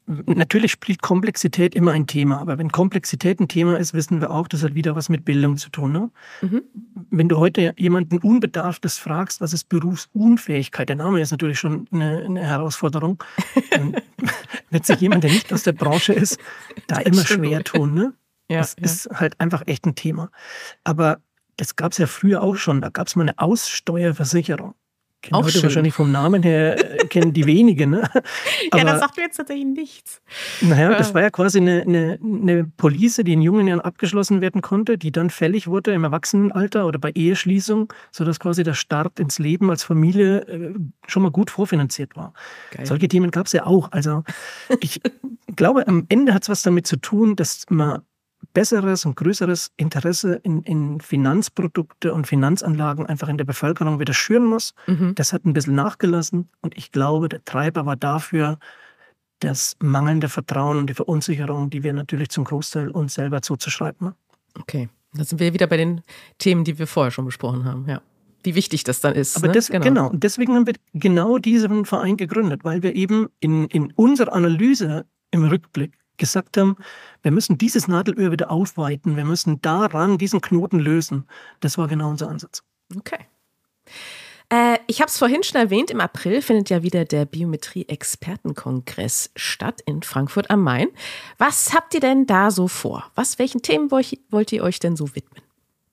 natürlich 0.07 0.71
spielt 0.71 1.01
Komplexität 1.01 1.75
immer 1.75 1.91
ein 1.91 2.07
Thema, 2.07 2.39
aber 2.39 2.57
wenn 2.57 2.71
Komplexität 2.71 3.39
ein 3.39 3.47
Thema 3.47 3.77
ist, 3.77 3.93
wissen 3.93 4.21
wir 4.21 4.31
auch, 4.31 4.47
das 4.47 4.63
hat 4.63 4.75
wieder 4.75 4.95
was 4.95 5.09
mit 5.09 5.25
Bildung 5.25 5.57
zu 5.57 5.69
tun. 5.69 5.91
Ne? 5.91 6.11
Mhm. 6.41 6.61
Wenn 7.09 7.27
du 7.27 7.37
heute 7.37 7.73
jemanden 7.77 8.19
Unbedarftes 8.19 8.97
fragst, 8.97 9.41
was 9.41 9.53
ist 9.53 9.67
Berufsunfähigkeit, 9.69 10.89
der 10.89 10.95
Name 10.95 11.21
ist 11.21 11.31
natürlich 11.31 11.59
schon 11.59 11.87
eine, 11.91 12.23
eine 12.23 12.41
Herausforderung, 12.41 13.23
dann 13.71 13.95
wird 14.69 14.85
sich 14.85 14.99
jemand, 14.99 15.23
der 15.23 15.31
nicht 15.31 15.51
aus 15.51 15.63
der 15.63 15.73
Branche 15.73 16.13
ist, 16.13 16.39
da 16.87 16.99
immer 16.99 17.25
schwer 17.25 17.63
tun. 17.63 17.93
Ne? 17.93 18.13
Ja, 18.49 18.59
das 18.59 18.75
ja. 18.77 18.85
ist 18.85 19.09
halt 19.11 19.39
einfach 19.39 19.63
echt 19.65 19.85
ein 19.85 19.95
Thema. 19.95 20.29
Aber 20.83 21.19
das 21.57 21.75
gab 21.75 21.93
es 21.93 21.97
ja 21.97 22.07
früher 22.07 22.41
auch 22.41 22.55
schon. 22.55 22.81
Da 22.81 22.89
gab 22.89 23.07
es 23.07 23.15
mal 23.15 23.23
eine 23.23 23.37
Aussteuerversicherung. 23.39 24.75
Kennen 25.25 25.41
auch 25.41 25.49
schön. 25.49 25.63
wahrscheinlich 25.63 25.95
vom 25.95 26.11
Namen 26.11 26.43
her, 26.43 27.01
äh, 27.01 27.07
kennen 27.07 27.33
die 27.33 27.47
wenigen. 27.47 27.89
Ne? 27.89 28.03
ja, 28.71 28.83
das 28.83 28.99
sagt 28.99 29.17
mir 29.17 29.23
jetzt 29.23 29.37
tatsächlich 29.37 29.65
nichts. 29.65 30.21
Naja, 30.61 30.91
ja. 30.91 30.97
das 30.97 31.15
war 31.15 31.23
ja 31.23 31.31
quasi 31.31 31.57
eine, 31.57 31.81
eine, 31.81 32.19
eine 32.21 32.65
Police, 32.77 33.21
die 33.25 33.33
in 33.33 33.41
jungen 33.41 33.67
Jahren 33.67 33.81
abgeschlossen 33.81 34.41
werden 34.41 34.61
konnte, 34.61 34.99
die 34.99 35.11
dann 35.11 35.31
fällig 35.31 35.65
wurde 35.65 35.93
im 35.93 36.03
Erwachsenenalter 36.03 36.85
oder 36.85 36.99
bei 36.99 37.09
Eheschließung, 37.09 37.91
sodass 38.11 38.39
quasi 38.39 38.61
der 38.61 38.75
Start 38.75 39.19
ins 39.19 39.39
Leben 39.39 39.71
als 39.71 39.83
Familie 39.83 40.41
äh, 40.41 40.75
schon 41.07 41.23
mal 41.23 41.31
gut 41.31 41.49
vorfinanziert 41.49 42.15
war. 42.15 42.33
Geil. 42.69 42.85
Solche 42.85 43.07
Themen 43.07 43.31
gab 43.31 43.47
es 43.47 43.53
ja 43.53 43.65
auch. 43.65 43.91
Also 43.91 44.23
ich 44.79 45.01
glaube, 45.55 45.87
am 45.87 46.05
Ende 46.09 46.35
hat 46.35 46.43
es 46.43 46.49
was 46.49 46.61
damit 46.61 46.85
zu 46.85 46.97
tun, 46.97 47.35
dass 47.35 47.65
man 47.69 48.03
besseres 48.53 49.05
und 49.05 49.15
größeres 49.15 49.71
Interesse 49.77 50.35
in, 50.43 50.61
in 50.63 51.01
Finanzprodukte 51.01 52.13
und 52.13 52.27
Finanzanlagen 52.27 53.05
einfach 53.05 53.27
in 53.27 53.37
der 53.37 53.45
Bevölkerung 53.45 53.99
wieder 53.99 54.13
schüren 54.13 54.45
muss. 54.45 54.73
Mhm. 54.87 55.15
Das 55.15 55.33
hat 55.33 55.45
ein 55.45 55.53
bisschen 55.53 55.75
nachgelassen 55.75 56.49
und 56.61 56.77
ich 56.77 56.91
glaube, 56.91 57.29
der 57.29 57.43
Treiber 57.43 57.85
war 57.85 57.95
dafür 57.95 58.57
das 59.39 59.75
mangelnde 59.79 60.29
Vertrauen 60.29 60.77
und 60.77 60.89
die 60.89 60.93
Verunsicherung, 60.93 61.69
die 61.69 61.83
wir 61.83 61.93
natürlich 61.93 62.29
zum 62.29 62.45
Großteil 62.45 62.89
uns 62.89 63.15
selber 63.15 63.41
zuzuschreiben. 63.41 64.13
Okay, 64.59 64.89
da 65.13 65.23
sind 65.23 65.39
wir 65.39 65.53
wieder 65.53 65.67
bei 65.67 65.77
den 65.77 66.01
Themen, 66.37 66.63
die 66.63 66.79
wir 66.79 66.87
vorher 66.87 67.11
schon 67.11 67.25
besprochen 67.25 67.65
haben, 67.65 67.85
ja. 67.87 68.01
Wie 68.43 68.53
wichtig 68.53 68.83
das 68.83 69.01
dann 69.01 69.15
ist. 69.15 69.37
Aber 69.37 69.47
ne? 69.47 69.53
das, 69.53 69.69
genau. 69.69 69.83
genau. 69.83 70.11
Deswegen 70.13 70.53
haben 70.53 70.67
wir 70.67 70.75
genau 70.93 71.39
diesen 71.39 71.85
Verein 71.85 72.15
gegründet, 72.15 72.63
weil 72.63 72.83
wir 72.83 72.95
eben 72.95 73.29
in, 73.39 73.65
in 73.65 73.91
unserer 73.93 74.33
Analyse 74.33 75.05
im 75.31 75.45
Rückblick 75.45 75.97
gesagt 76.17 76.57
haben, 76.57 76.77
wir 77.21 77.31
müssen 77.31 77.57
dieses 77.57 77.87
Nadelöhr 77.87 78.31
wieder 78.31 78.51
aufweiten, 78.51 79.17
wir 79.17 79.25
müssen 79.25 79.61
daran 79.61 80.17
diesen 80.17 80.41
Knoten 80.41 80.79
lösen. 80.79 81.27
Das 81.59 81.77
war 81.77 81.87
genau 81.87 82.09
unser 82.09 82.29
Ansatz. 82.29 82.63
Okay. 82.95 83.19
Äh, 84.49 84.77
ich 84.87 85.01
habe 85.01 85.09
es 85.09 85.17
vorhin 85.17 85.43
schon 85.43 85.59
erwähnt, 85.59 85.89
im 85.89 85.99
April 85.99 86.41
findet 86.41 86.69
ja 86.69 86.83
wieder 86.83 87.03
der 87.05 87.25
Biometrie-Expertenkongress 87.25 89.31
statt 89.35 89.81
in 89.85 90.03
Frankfurt 90.03 90.51
am 90.51 90.61
Main. 90.61 90.89
Was 91.37 91.73
habt 91.73 91.95
ihr 91.95 91.99
denn 91.99 92.27
da 92.27 92.51
so 92.51 92.67
vor? 92.67 93.11
Was, 93.15 93.39
welchen 93.39 93.61
Themen 93.61 93.91
wollt, 93.91 94.51
ihr 94.51 94.63
euch 94.63 94.79
denn 94.79 94.95
so 94.95 95.15
widmen? 95.15 95.41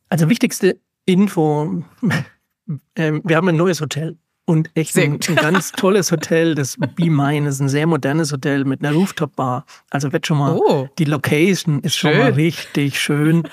Also 0.09 0.29
wichtigste 0.29 0.79
Info, 1.07 1.83
äh, 2.95 3.13
wir 3.25 3.37
haben 3.37 3.49
ein 3.49 3.57
neues 3.57 3.81
Hotel. 3.81 4.19
Und 4.45 4.71
echt 4.75 4.97
ein, 4.99 5.21
ein, 5.27 5.37
ganz 5.37 5.73
tolles 5.77 6.11
Hotel. 6.11 6.55
Das 6.55 6.77
Be 6.77 7.11
Mine 7.11 7.49
ist 7.49 7.61
ein 7.61 7.69
sehr 7.69 7.87
modernes 7.87 8.33
Hotel 8.33 8.65
mit 8.65 8.85
einer 8.85 8.93
Rooftop-Bar. 8.95 9.65
Also 9.91 10.13
wird 10.13 10.27
schon 10.27 10.39
mal, 10.39 10.57
oh. 10.57 10.89
die 10.99 11.05
Location 11.05 11.81
ist 11.81 11.97
schön. 11.97 12.13
schon 12.13 12.21
mal 12.21 12.33
richtig 12.33 13.01
schön. 13.01 13.45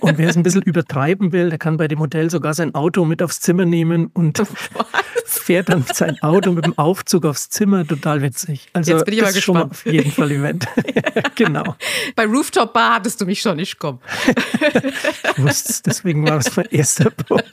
Und 0.00 0.16
wer 0.18 0.28
es 0.28 0.36
ein 0.36 0.42
bisschen 0.42 0.62
übertreiben 0.62 1.32
will, 1.32 1.50
der 1.50 1.58
kann 1.58 1.76
bei 1.76 1.86
dem 1.86 1.98
Hotel 1.98 2.30
sogar 2.30 2.54
sein 2.54 2.74
Auto 2.74 3.04
mit 3.04 3.22
aufs 3.22 3.40
Zimmer 3.40 3.66
nehmen 3.66 4.06
und 4.14 4.42
fährt 5.26 5.68
dann 5.68 5.84
sein 5.92 6.20
Auto 6.22 6.52
mit 6.52 6.64
dem 6.64 6.78
Aufzug 6.78 7.26
aufs 7.26 7.50
Zimmer. 7.50 7.86
Total 7.86 8.22
witzig. 8.22 8.68
Also 8.72 8.92
Jetzt 8.92 9.04
bin 9.04 9.14
ich 9.14 9.20
mal 9.20 9.32
gespannt. 9.32 9.44
Schon 9.44 9.54
mal 9.54 9.64
auf 9.64 9.86
jeden 9.86 10.12
Fall 10.12 10.30
Event. 10.30 10.66
genau. 11.34 11.76
Bei 12.16 12.24
Rooftop 12.24 12.72
Bar 12.72 12.94
hattest 12.94 13.20
du 13.20 13.26
mich 13.26 13.42
schon 13.42 13.56
nicht 13.56 13.78
kommen. 13.78 14.00
ich 14.26 15.42
wusste 15.42 15.72
es, 15.72 15.82
deswegen 15.82 16.26
war 16.26 16.36
das 16.36 16.56
mein 16.56 16.66
erster 16.70 17.10
Punkt. 17.10 17.44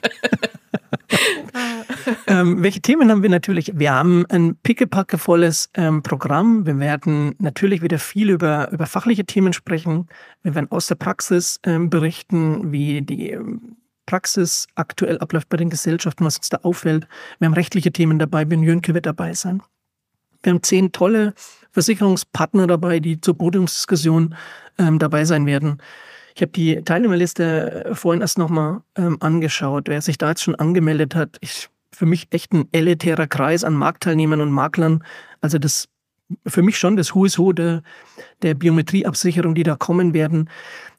Ähm, 2.26 2.62
welche 2.62 2.80
Themen 2.80 3.10
haben 3.10 3.22
wir 3.22 3.30
natürlich? 3.30 3.72
Wir 3.74 3.92
haben 3.92 4.26
ein 4.28 4.56
pickepackevolles 4.56 5.70
ähm, 5.74 6.02
Programm. 6.02 6.66
Wir 6.66 6.78
werden 6.78 7.34
natürlich 7.38 7.82
wieder 7.82 7.98
viel 7.98 8.30
über, 8.30 8.70
über 8.72 8.86
fachliche 8.86 9.24
Themen 9.24 9.52
sprechen. 9.52 10.08
Wir 10.42 10.54
werden 10.54 10.70
aus 10.70 10.86
der 10.86 10.96
Praxis 10.96 11.60
ähm, 11.64 11.90
berichten, 11.90 12.72
wie 12.72 13.02
die 13.02 13.30
ähm, 13.30 13.76
Praxis 14.06 14.68
aktuell 14.76 15.18
abläuft 15.18 15.48
bei 15.48 15.56
den 15.56 15.70
Gesellschaften, 15.70 16.24
was 16.24 16.36
uns 16.36 16.48
da 16.48 16.58
auffällt. 16.62 17.06
Wir 17.38 17.46
haben 17.46 17.54
rechtliche 17.54 17.92
Themen 17.92 18.18
dabei. 18.18 18.44
Ben 18.44 18.62
Jönke 18.62 18.94
wird 18.94 19.06
dabei 19.06 19.34
sein. 19.34 19.62
Wir 20.42 20.52
haben 20.52 20.62
zehn 20.62 20.92
tolle 20.92 21.34
Versicherungspartner 21.72 22.66
dabei, 22.66 23.00
die 23.00 23.20
zur 23.20 23.36
Podiumsdiskussion 23.36 24.34
ähm, 24.78 24.98
dabei 24.98 25.24
sein 25.24 25.44
werden. 25.46 25.82
Ich 26.36 26.42
habe 26.42 26.52
die 26.52 26.82
Teilnehmerliste 26.82 27.92
vorhin 27.94 28.20
erst 28.20 28.38
nochmal 28.38 28.82
ähm, 28.94 29.16
angeschaut. 29.20 29.88
Wer 29.88 30.02
sich 30.02 30.18
da 30.18 30.28
jetzt 30.28 30.42
schon 30.42 30.54
angemeldet 30.54 31.14
hat, 31.14 31.38
ich, 31.40 31.70
für 31.96 32.06
mich 32.06 32.28
echt 32.30 32.52
ein 32.52 32.68
elitärer 32.72 33.26
Kreis 33.26 33.64
an 33.64 33.74
Marktteilnehmern 33.74 34.40
und 34.40 34.50
Maklern. 34.50 35.02
Also 35.40 35.58
das 35.58 35.88
für 36.46 36.62
mich 36.62 36.78
schon 36.78 36.96
das 36.96 37.14
Who 37.14 37.24
is 37.24 37.38
Who 37.38 37.52
der, 37.52 37.82
der 38.42 38.54
Biometrieabsicherung, 38.54 39.54
die 39.54 39.62
da 39.62 39.76
kommen 39.76 40.12
werden. 40.12 40.50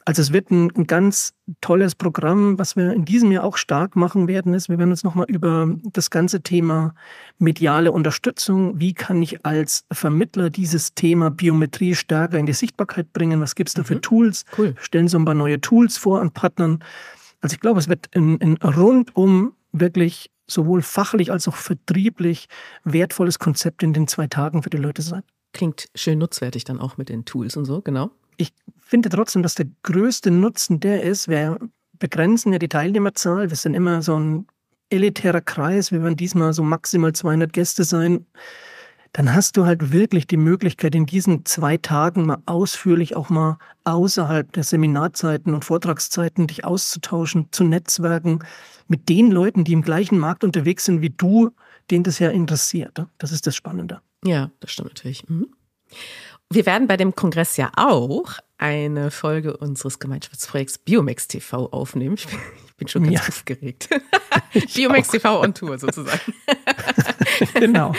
Also 0.05 0.21
es 0.21 0.31
wird 0.31 0.51
ein, 0.51 0.71
ein, 0.71 0.87
ganz 0.87 1.33
tolles 1.59 1.93
Programm, 1.93 2.57
was 2.57 2.77
wir 2.77 2.93
in 2.93 3.03
diesem 3.03 3.29
Jahr 3.33 3.43
auch 3.43 3.57
stark 3.57 3.97
machen 3.97 4.29
werden, 4.29 4.53
ist, 4.53 4.69
wir 4.69 4.77
werden 4.77 4.91
uns 4.91 5.03
nochmal 5.03 5.25
über 5.27 5.69
das 5.91 6.09
ganze 6.09 6.41
Thema 6.41 6.95
mediale 7.39 7.91
Unterstützung, 7.91 8.79
wie 8.79 8.93
kann 8.93 9.21
ich 9.21 9.45
als 9.45 9.83
Vermittler 9.91 10.49
dieses 10.49 10.93
Thema 10.93 11.29
Biometrie 11.29 11.93
stärker 11.93 12.37
in 12.37 12.45
die 12.45 12.53
Sichtbarkeit 12.53 13.11
bringen, 13.11 13.41
was 13.41 13.53
gibt 13.53 13.67
es 13.67 13.73
da 13.73 13.83
für 13.83 13.95
mhm. 13.95 14.01
Tools, 14.01 14.45
cool. 14.57 14.75
stellen 14.79 15.09
so 15.09 15.19
ein 15.19 15.25
paar 15.25 15.33
neue 15.33 15.59
Tools 15.59 15.97
vor 15.97 16.21
an 16.21 16.31
Partnern. 16.31 16.81
Also 17.41 17.55
ich 17.55 17.59
glaube, 17.59 17.81
es 17.81 17.89
wird 17.89 18.09
ein, 18.15 18.39
ein 18.41 18.55
rundum 18.63 19.51
wirklich 19.73 20.31
sowohl 20.47 20.81
fachlich 20.81 21.31
als 21.31 21.47
auch 21.47 21.55
vertrieblich 21.55 22.47
wertvolles 22.83 23.39
Konzept 23.39 23.83
in 23.83 23.93
den 23.93 24.07
zwei 24.07 24.27
Tagen 24.27 24.63
für 24.63 24.69
die 24.69 24.77
Leute 24.77 25.01
sein. 25.01 25.23
Klingt 25.53 25.87
schön 25.95 26.19
nutzwertig 26.19 26.63
dann 26.63 26.79
auch 26.79 26.97
mit 26.97 27.09
den 27.09 27.25
Tools 27.25 27.57
und 27.57 27.65
so, 27.65 27.81
genau. 27.81 28.11
Ich 28.37 28.53
finde 28.79 29.09
trotzdem, 29.09 29.43
dass 29.43 29.55
der 29.55 29.67
größte 29.83 30.31
Nutzen 30.31 30.79
der 30.79 31.03
ist, 31.03 31.27
wir 31.27 31.59
begrenzen 31.99 32.53
ja 32.53 32.59
die 32.59 32.69
Teilnehmerzahl, 32.69 33.49
wir 33.49 33.57
sind 33.57 33.73
immer 33.73 34.01
so 34.01 34.19
ein 34.19 34.47
elitärer 34.89 35.41
Kreis, 35.41 35.91
wir 35.91 36.03
werden 36.03 36.15
diesmal 36.15 36.53
so 36.53 36.63
maximal 36.63 37.13
200 37.13 37.51
Gäste 37.51 37.83
sein 37.83 38.25
dann 39.17 39.33
hast 39.33 39.57
du 39.57 39.65
halt 39.65 39.91
wirklich 39.91 40.27
die 40.27 40.37
Möglichkeit, 40.37 40.93
in 40.93 41.07
diesen 41.07 41.43
zwei 41.43 41.77
Tagen 41.77 42.27
mal 42.27 42.37
ausführlich 42.45 43.15
auch 43.15 43.29
mal 43.29 43.57
außerhalb 43.83 44.53
der 44.53 44.61
Seminarzeiten 44.61 45.55
und 45.55 45.65
Vortragszeiten 45.65 46.45
dich 46.45 46.65
auszutauschen, 46.65 47.47
zu 47.49 47.63
netzwerken 47.63 48.43
mit 48.87 49.09
den 49.09 49.31
Leuten, 49.31 49.63
die 49.63 49.73
im 49.73 49.81
gleichen 49.81 50.19
Markt 50.19 50.43
unterwegs 50.43 50.85
sind 50.85 51.01
wie 51.01 51.09
du, 51.09 51.49
denen 51.89 52.03
das 52.03 52.19
ja 52.19 52.29
interessiert. 52.29 53.07
Das 53.17 53.31
ist 53.31 53.47
das 53.47 53.55
Spannende. 53.55 54.01
Ja, 54.23 54.51
das 54.59 54.69
stimmt 54.69 54.89
natürlich. 54.89 55.27
Mhm. 55.27 55.47
Wir 56.51 56.67
werden 56.67 56.87
bei 56.87 56.95
dem 56.95 57.15
Kongress 57.15 57.57
ja 57.57 57.71
auch 57.75 58.35
eine 58.59 59.09
Folge 59.09 59.57
unseres 59.57 59.97
Gemeinschaftsprojekts 59.97 60.77
Biomex 60.77 61.27
TV 61.27 61.65
aufnehmen. 61.71 62.17
Ich 62.19 62.27
bin, 62.27 62.39
ich 62.67 62.75
bin 62.75 62.87
schon 62.87 63.01
ganz 63.01 63.15
ja. 63.15 63.21
aufgeregt. 63.21 63.89
Biomex 64.75 65.07
TV 65.07 65.41
on 65.41 65.55
Tour 65.55 65.79
sozusagen. 65.79 66.35
genau. 67.55 67.93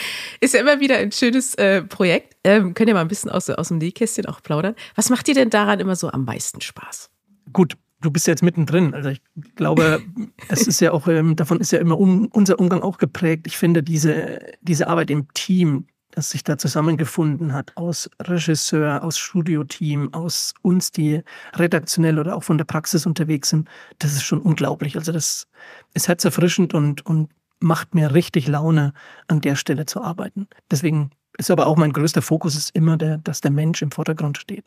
Ist 0.40 0.54
ja 0.54 0.60
immer 0.60 0.80
wieder 0.80 0.96
ein 0.96 1.12
schönes 1.12 1.54
äh, 1.54 1.82
Projekt. 1.82 2.36
Ähm, 2.44 2.74
könnt 2.74 2.88
ihr 2.88 2.94
mal 2.94 3.00
ein 3.00 3.08
bisschen 3.08 3.30
aus, 3.30 3.48
aus 3.50 3.68
dem 3.68 3.78
Nähkästchen 3.78 4.26
auch 4.26 4.42
plaudern. 4.42 4.74
Was 4.94 5.10
macht 5.10 5.26
dir 5.26 5.34
denn 5.34 5.50
daran 5.50 5.80
immer 5.80 5.96
so 5.96 6.10
am 6.10 6.24
meisten 6.24 6.60
Spaß? 6.60 7.10
Gut, 7.52 7.76
du 8.00 8.10
bist 8.10 8.26
jetzt 8.26 8.42
mittendrin. 8.42 8.94
Also 8.94 9.10
ich 9.10 9.20
glaube, 9.56 10.02
es 10.48 10.66
ist 10.66 10.80
ja 10.80 10.92
auch, 10.92 11.08
ähm, 11.08 11.36
davon 11.36 11.60
ist 11.60 11.72
ja 11.72 11.78
immer 11.78 11.98
um, 11.98 12.26
unser 12.26 12.58
Umgang 12.58 12.82
auch 12.82 12.98
geprägt. 12.98 13.46
Ich 13.46 13.56
finde 13.56 13.82
diese, 13.82 14.40
diese 14.60 14.88
Arbeit 14.88 15.10
im 15.10 15.32
Team, 15.34 15.86
das 16.10 16.30
sich 16.30 16.42
da 16.42 16.58
zusammengefunden 16.58 17.52
hat, 17.52 17.72
aus 17.76 18.10
Regisseur, 18.20 19.04
aus 19.04 19.18
Studioteam, 19.18 20.12
aus 20.14 20.54
uns, 20.62 20.90
die 20.90 21.22
redaktionell 21.54 22.18
oder 22.18 22.34
auch 22.34 22.42
von 22.42 22.58
der 22.58 22.64
Praxis 22.64 23.06
unterwegs 23.06 23.50
sind, 23.50 23.68
das 23.98 24.12
ist 24.12 24.24
schon 24.24 24.40
unglaublich. 24.40 24.96
Also 24.96 25.12
das 25.12 25.46
ist 25.94 26.08
herzerfrischend 26.08 26.74
und, 26.74 27.04
und 27.04 27.28
macht 27.60 27.94
mir 27.94 28.14
richtig 28.14 28.46
Laune, 28.46 28.92
an 29.26 29.40
der 29.40 29.56
Stelle 29.56 29.86
zu 29.86 30.00
arbeiten. 30.00 30.48
Deswegen 30.70 31.10
ist 31.36 31.50
aber 31.50 31.66
auch 31.66 31.76
mein 31.76 31.92
größter 31.92 32.22
Fokus 32.22 32.56
ist 32.56 32.74
immer, 32.74 32.96
der, 32.96 33.18
dass 33.18 33.40
der 33.40 33.50
Mensch 33.50 33.82
im 33.82 33.90
Vordergrund 33.90 34.38
steht. 34.38 34.64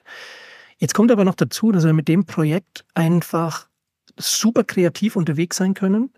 Jetzt 0.78 0.94
kommt 0.94 1.12
aber 1.12 1.26
noch 1.26 1.36
dazu, 1.36 1.72
dass 1.72 1.86
wir 1.86 1.94
mit 1.94 2.08
dem 2.08 2.26
Projekt 2.26 2.86
einfach 2.96 3.68
super 4.18 4.64
kreativ 4.64 5.16
unterwegs 5.16 5.58
sein 5.58 5.74
können 5.74 6.12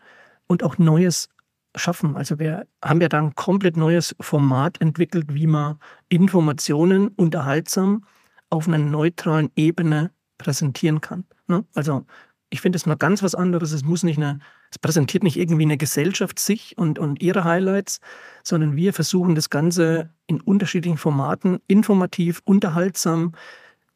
und 0.48 0.64
auch 0.64 0.78
Neues 0.78 1.30
schaffen. 1.76 2.16
Also 2.16 2.40
wir 2.40 2.68
haben 2.84 3.02
ja 3.02 3.10
da 3.10 3.20
ein 3.20 3.36
komplett 3.36 3.78
neues 3.78 4.16
Format 4.20 4.80
entwickelt, 4.80 5.34
wie 5.34 5.48
man 5.48 5.80
Informationen 6.10 7.10
unterhaltsam 7.10 8.06
auf 8.50 8.68
einer 8.68 8.78
neutralen 8.78 9.50
Ebene 9.56 10.12
präsentieren 10.38 11.02
kann. 11.02 11.26
Ne? 11.48 11.66
Also 11.74 12.06
ich 12.54 12.62
finde 12.62 12.78
es 12.78 12.86
noch 12.86 13.00
ganz 13.00 13.24
was 13.24 13.34
anderes. 13.34 13.72
Es 13.72 13.84
muss 13.84 14.04
nicht 14.04 14.18
eine, 14.18 14.38
es 14.70 14.78
präsentiert 14.78 15.24
nicht 15.24 15.38
irgendwie 15.38 15.64
eine 15.64 15.76
Gesellschaft 15.76 16.38
sich 16.38 16.78
und, 16.78 17.00
und 17.00 17.20
ihre 17.20 17.46
Highlights, 17.46 18.00
sondern 18.44 18.76
wir 18.76 18.94
versuchen 18.94 19.34
das 19.34 19.50
Ganze 19.50 20.12
in 20.28 20.40
unterschiedlichen 20.40 21.00
Formaten 21.00 21.60
informativ, 21.66 22.44
unterhaltsam, 22.46 23.34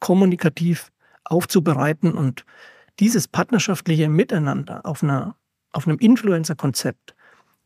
kommunikativ 0.00 0.90
aufzubereiten 1.22 2.12
und 2.14 2.44
dieses 2.98 3.28
partnerschaftliche 3.28 4.08
Miteinander 4.08 4.84
auf, 4.84 5.04
einer, 5.04 5.36
auf 5.70 5.86
einem 5.86 5.98
Influencer-Konzept 5.98 7.14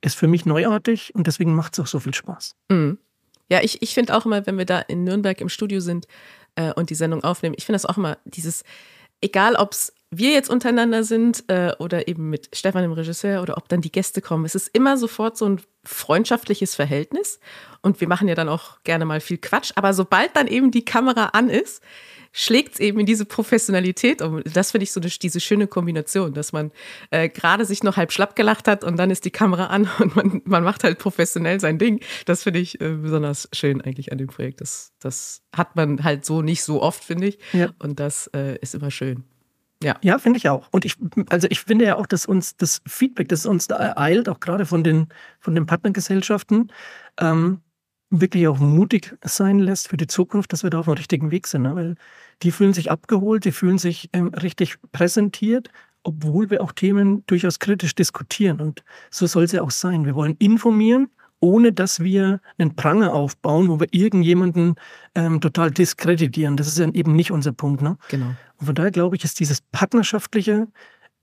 ist 0.03 0.17
für 0.17 0.29
mich 0.29 0.45
neuartig 0.45 1.15
und 1.15 1.27
deswegen 1.27 1.55
macht 1.55 1.73
es 1.73 1.81
auch 1.81 1.87
so 1.87 2.01
viel 2.01 2.13
Spaß. 2.13 2.55
Mhm. 2.69 2.99
Ja, 3.49 3.61
ich, 3.63 3.81
ich 3.81 3.95
finde 3.95 4.15
auch 4.15 4.27
immer, 4.27 4.47
wenn 4.47 4.59
wir 4.59 4.67
da 4.67 4.81
in 4.81 5.05
Nürnberg 5.05 5.41
im 5.41 5.49
Studio 5.49 5.81
sind 5.81 6.07
äh, 6.55 6.75
und 6.75 6.91
die 6.91 6.95
Sendung 6.95 7.25
aufnehmen, 7.25 7.55
ich 7.57 7.65
finde 7.65 7.77
das 7.77 7.87
auch 7.87 7.97
immer 7.97 8.19
dieses, 8.27 8.63
egal 9.23 9.55
ob 9.55 9.73
es 9.73 9.95
wir 10.15 10.31
jetzt 10.31 10.51
untereinander 10.51 11.05
sind 11.05 11.45
äh, 11.49 11.73
oder 11.79 12.07
eben 12.07 12.29
mit 12.29 12.51
Stefan, 12.53 12.83
dem 12.83 12.93
Regisseur, 12.93 13.43
oder 13.43 13.57
ob 13.57 13.69
dann 13.69 13.81
die 13.81 13.91
Gäste 13.91 14.21
kommen. 14.21 14.45
Es 14.45 14.55
ist 14.55 14.69
immer 14.75 14.99
sofort 14.99 15.39
so 15.39 15.47
ein 15.49 15.61
freundschaftliches 15.85 16.75
Verhältnis. 16.75 17.41
Und 17.81 18.01
wir 18.01 18.09
machen 18.09 18.29
ja 18.29 18.35
dann 18.35 18.49
auch 18.49 18.83
gerne 18.85 19.07
mal 19.07 19.21
viel 19.21 19.39
Quatsch. 19.39 19.73
Aber 19.75 19.95
sobald 19.95 20.37
dann 20.37 20.47
eben 20.47 20.71
die 20.71 20.85
Kamera 20.85 21.27
an 21.33 21.49
ist, 21.49 21.83
schlägt 22.33 22.75
es 22.75 22.81
eben 22.81 23.01
in 23.01 23.07
diese 23.07 23.25
Professionalität 23.25 24.23
um. 24.23 24.43
Das 24.45 24.71
finde 24.73 24.85
ich 24.85 24.93
so 24.93 25.01
eine, 25.01 25.09
diese 25.09 25.41
schöne 25.41 25.67
Kombination, 25.67 26.35
dass 26.35 26.53
man 26.53 26.73
äh, 27.11 27.29
gerade 27.29 27.65
sich 27.65 27.83
noch 27.83 27.97
halb 27.97 28.13
schlapp 28.13 28.37
gelacht 28.37 28.69
hat 28.69 28.85
und 28.85 28.97
dann 28.99 29.11
ist 29.11 29.25
die 29.25 29.31
Kamera 29.31 29.67
an 29.67 29.89
und 29.99 30.15
man, 30.15 30.43
man 30.45 30.63
macht 30.63 30.85
halt 30.85 30.99
professionell 30.99 31.59
sein 31.61 31.79
Ding. 31.79 32.01
Das 32.27 32.43
finde 32.43 32.61
ich 32.61 32.81
äh, 32.81 32.91
besonders 32.91 33.49
schön 33.53 33.81
eigentlich 33.81 34.13
an 34.13 34.19
dem 34.19 34.29
Projekt. 34.29 34.61
Das, 34.61 34.93
das 35.01 35.43
hat 35.55 35.77
man 35.77 36.05
halt 36.05 36.25
so 36.25 36.43
nicht 36.43 36.65
so 36.65 36.83
oft, 36.83 37.03
finde 37.03 37.29
ich. 37.29 37.39
Ja. 37.53 37.71
Und 37.79 38.01
das 38.01 38.29
äh, 38.29 38.59
ist 38.61 38.75
immer 38.75 38.91
schön. 38.91 39.25
Ja, 39.83 39.97
ja 40.03 40.19
finde 40.19 40.39
ich 40.39 40.49
auch. 40.49 40.69
Und 40.71 40.85
ich, 40.85 40.97
also 41.29 41.47
ich 41.51 41.61
finde 41.61 41.85
ja 41.85 41.97
auch, 41.97 42.07
dass 42.07 42.27
uns 42.27 42.57
das 42.57 42.81
Feedback, 42.87 43.29
das 43.29 43.47
uns 43.47 43.69
da 43.69 43.77
ereilt, 43.77 44.29
auch 44.29 44.41
gerade 44.41 44.67
von 44.67 44.85
den, 44.85 45.09
von 45.41 45.55
den 45.55 45.67
Partnergesellschaften, 45.67 46.73
ähm, 47.21 47.61
wirklich 48.11 48.47
auch 48.47 48.59
mutig 48.59 49.17
sein 49.25 49.59
lässt 49.59 49.89
für 49.89 49.97
die 49.97 50.07
Zukunft, 50.07 50.53
dass 50.53 50.63
wir 50.63 50.71
da 50.71 50.81
auf 50.81 50.85
dem 50.85 50.95
richtigen 50.95 51.31
Weg 51.31 51.47
sind. 51.47 51.63
Ne? 51.63 51.75
Weil 51.75 51.95
die 52.43 52.51
fühlen 52.51 52.75
sich 52.75 52.91
abgeholt, 52.91 53.45
die 53.45 53.53
fühlen 53.53 53.79
sich 53.79 54.11
ähm, 54.13 54.29
richtig 54.29 54.77
präsentiert, 54.93 55.71
obwohl 56.03 56.51
wir 56.51 56.63
auch 56.63 56.73
Themen 56.73 57.25
durchaus 57.27 57.59
kritisch 57.59 57.95
diskutieren. 57.95 58.61
Und 58.61 58.85
so 59.11 59.27
soll 59.27 59.45
es 59.45 59.53
ja 59.53 59.63
auch 59.63 59.71
sein. 59.71 60.05
Wir 60.05 60.15
wollen 60.15 60.37
informieren 60.39 61.09
ohne 61.43 61.73
dass 61.73 62.01
wir 62.01 62.41
einen 62.57 62.77
Pranger 62.77 63.13
aufbauen, 63.13 63.69
wo 63.69 63.81
wir 63.81 63.89
irgendjemanden 63.91 64.77
ähm, 65.15 65.41
total 65.41 65.73
diskreditieren. 65.73 66.57
Das 66.57 66.69
ist 66.69 66.79
ja 66.79 66.89
eben 66.89 67.15
nicht 67.15 67.33
unser 67.33 67.53
Punkt. 67.53 67.83
Ne? 67.83 67.99
Genau. 68.09 68.35
Und 68.59 68.67
von 68.67 68.75
daher 68.75 68.93
glaube 68.93 69.17
ich, 69.17 69.25
ist 69.25 69.41
dieses 69.41 69.61
partnerschaftliche, 69.61 70.69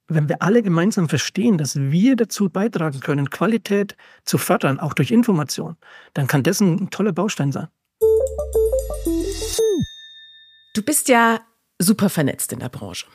wenn 0.09 0.27
wir 0.27 0.41
alle 0.41 0.61
gemeinsam 0.61 1.07
verstehen, 1.07 1.57
dass 1.57 1.77
wir 1.77 2.17
dazu 2.17 2.49
beitragen 2.49 2.99
können, 2.99 3.29
Qualität 3.29 3.95
zu 4.25 4.37
fördern, 4.37 4.79
auch 4.79 4.93
durch 4.93 5.11
Information, 5.11 5.77
dann 6.13 6.27
kann 6.27 6.43
das 6.43 6.59
ein 6.59 6.89
toller 6.89 7.13
Baustein 7.13 7.51
sein. 7.53 7.67
Du 10.75 10.83
bist 10.83 11.07
ja 11.07 11.39
super 11.79 12.09
vernetzt 12.09 12.51
in 12.51 12.59
der 12.59 12.69
Branche. 12.69 13.05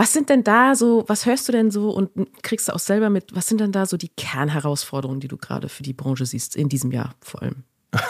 Was 0.00 0.14
sind 0.14 0.30
denn 0.30 0.42
da 0.42 0.74
so, 0.74 1.04
was 1.08 1.26
hörst 1.26 1.46
du 1.46 1.52
denn 1.52 1.70
so 1.70 1.90
und 1.90 2.10
kriegst 2.42 2.68
du 2.68 2.72
auch 2.72 2.78
selber 2.78 3.10
mit, 3.10 3.36
was 3.36 3.48
sind 3.48 3.60
denn 3.60 3.70
da 3.70 3.84
so 3.84 3.98
die 3.98 4.08
Kernherausforderungen, 4.08 5.20
die 5.20 5.28
du 5.28 5.36
gerade 5.36 5.68
für 5.68 5.82
die 5.82 5.92
Branche 5.92 6.24
siehst, 6.24 6.56
in 6.56 6.70
diesem 6.70 6.90
Jahr 6.90 7.14
vor 7.20 7.42
allem? 7.42 7.64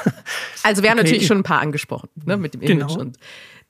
Also 0.63 0.85
wir 0.85 0.91
haben 0.91 0.99
okay. 0.99 1.09
natürlich 1.09 1.27
schon 1.27 1.39
ein 1.39 1.43
paar 1.43 1.61
angesprochen, 1.61 2.09
ne, 2.15 2.37
mit 2.37 2.55
dem 2.55 2.61
Image 2.61 2.91
genau. 2.91 3.01
und 3.01 3.19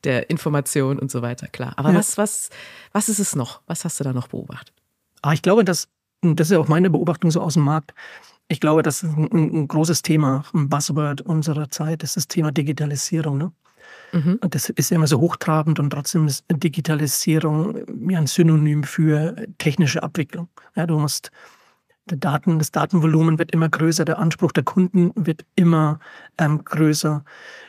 der 0.05 0.29
Information 0.29 0.99
und 0.99 1.11
so 1.11 1.23
weiter, 1.23 1.47
klar. 1.47 1.73
Aber 1.77 1.93
ja. 1.93 1.95
was, 1.95 2.19
was, 2.19 2.51
was 2.93 3.09
ist 3.09 3.21
es 3.21 3.35
noch? 3.35 3.63
Was 3.67 3.87
hast 3.87 4.01
du 4.01 4.05
da 4.05 4.13
noch 4.13 4.29
beobachtet? 4.29 4.75
Ah, 5.23 5.33
ich 5.33 5.41
glaube, 5.41 5.65
dass, 5.65 5.89
das 6.21 6.49
ist 6.49 6.53
ja 6.53 6.59
auch 6.59 6.69
meine 6.69 6.91
Beobachtung 6.91 7.31
so 7.31 7.41
aus 7.41 7.55
dem 7.55 7.63
Markt, 7.63 7.95
ich 8.49 8.61
glaube, 8.61 8.83
das 8.83 9.03
ist 9.03 9.17
ein, 9.17 9.63
ein 9.63 9.69
großes 9.69 10.03
Thema, 10.03 10.45
ein 10.53 10.69
Buzzword 10.69 11.23
unserer 11.23 11.71
Zeit, 11.71 12.03
das 12.03 12.11
ist 12.11 12.17
das 12.17 12.29
Thema 12.29 12.53
Digitalisierung. 12.53 13.39
Ne? 13.39 13.53
Mhm. 14.13 14.39
Und 14.43 14.55
das 14.55 14.69
ist 14.69 14.93
immer 14.93 15.07
so 15.07 15.21
hochtrabend 15.21 15.79
und 15.79 15.91
trotzdem 15.91 16.27
ist 16.27 16.45
Digitalisierung 16.51 17.77
ja 18.09 18.19
ein 18.19 18.27
Synonym 18.27 18.85
für 18.85 19.37
technische 19.59 20.03
Abwicklung. 20.03 20.49
Ja, 20.77 20.87
du 20.87 20.99
musst 20.99 21.31
Daten, 22.07 22.59
das 22.59 22.73
Datenvolumen 22.73 23.39
wird 23.39 23.53
immer 23.53 23.69
größer, 23.69 24.05
der 24.05 24.19
Anspruch 24.19 24.53
der 24.53 24.65
Kunden 24.65 25.13
wird 25.15 25.45
immer 25.55 26.01
ähm, 26.39 26.65
größer. 26.65 27.25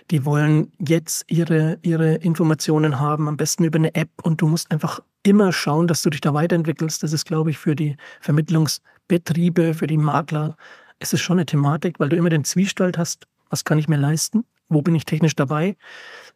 Die 0.09 0.25
wollen 0.25 0.71
jetzt 0.79 1.25
ihre, 1.27 1.77
ihre 1.81 2.15
Informationen 2.15 2.99
haben, 2.99 3.27
am 3.27 3.37
besten 3.37 3.63
über 3.63 3.77
eine 3.77 3.93
App 3.93 4.09
und 4.23 4.41
du 4.41 4.47
musst 4.47 4.71
einfach 4.71 4.99
immer 5.23 5.51
schauen, 5.51 5.87
dass 5.87 6.01
du 6.01 6.09
dich 6.09 6.21
da 6.21 6.33
weiterentwickelst. 6.33 7.03
Das 7.03 7.13
ist, 7.13 7.25
glaube 7.25 7.51
ich, 7.51 7.57
für 7.57 7.75
die 7.75 7.95
Vermittlungsbetriebe, 8.21 9.73
für 9.73 9.87
die 9.87 9.97
Makler, 9.97 10.55
ist 10.99 11.13
es 11.13 11.21
schon 11.21 11.37
eine 11.37 11.45
Thematik, 11.45 11.99
weil 11.99 12.09
du 12.09 12.15
immer 12.15 12.29
den 12.29 12.43
Zwiespalt 12.43 12.97
hast, 12.97 13.27
was 13.49 13.63
kann 13.63 13.77
ich 13.77 13.87
mir 13.87 13.97
leisten, 13.97 14.45
wo 14.71 14.81
bin 14.81 14.95
ich 14.95 15.05
technisch 15.05 15.35
dabei 15.35 15.75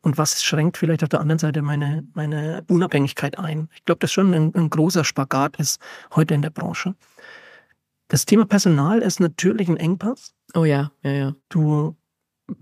und 0.01 0.17
was 0.17 0.43
schränkt 0.43 0.77
vielleicht 0.77 1.03
auf 1.03 1.09
der 1.09 1.21
anderen 1.21 1.39
Seite 1.39 1.61
meine, 1.61 2.05
meine 2.13 2.63
Unabhängigkeit 2.67 3.39
ein. 3.39 3.69
Ich 3.75 3.85
glaube, 3.85 3.99
das 3.99 4.11
schon 4.11 4.33
ein, 4.33 4.53
ein 4.53 4.69
großer 4.69 5.03
Spagat 5.03 5.57
ist 5.57 5.81
heute 6.15 6.33
in 6.33 6.41
der 6.41 6.49
Branche. 6.49 6.95
Das 8.09 8.25
Thema 8.25 8.45
Personal 8.45 9.01
ist 9.01 9.19
natürlich 9.19 9.67
ein 9.67 9.77
Engpass. 9.77 10.35
Oh 10.53 10.65
ja, 10.65 10.91
ja, 11.01 11.11
ja. 11.11 11.35
Du 11.49 11.95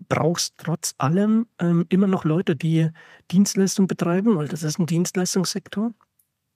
brauchst 0.08 0.54
trotz 0.58 0.96
allem 0.98 1.48
ähm, 1.60 1.86
immer 1.90 2.08
noch 2.08 2.24
Leute, 2.24 2.56
die 2.56 2.90
Dienstleistung 3.32 3.88
betreiben, 3.88 4.38
weil 4.38 4.48
das 4.48 4.64
ist 4.64 4.80
ein 4.80 4.86
Dienstleistungssektor. 4.86 5.92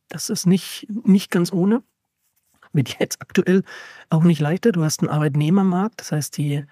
Das 0.08 0.30
ist 0.30 0.46
nicht, 0.46 0.88
nicht 1.04 1.32
ganz 1.32 1.52
ohne. 1.52 1.84
Wird 2.72 3.00
jetzt 3.00 3.22
aktuell 3.22 3.64
auch 4.10 4.24
nicht 4.24 4.40
leichter. 4.40 4.72
Du 4.72 4.84
hast 4.84 5.02
einen 5.02 5.10
Arbeitnehmermarkt, 5.10 6.00
das 6.00 6.12
heißt, 6.12 6.38
die, 6.38 6.66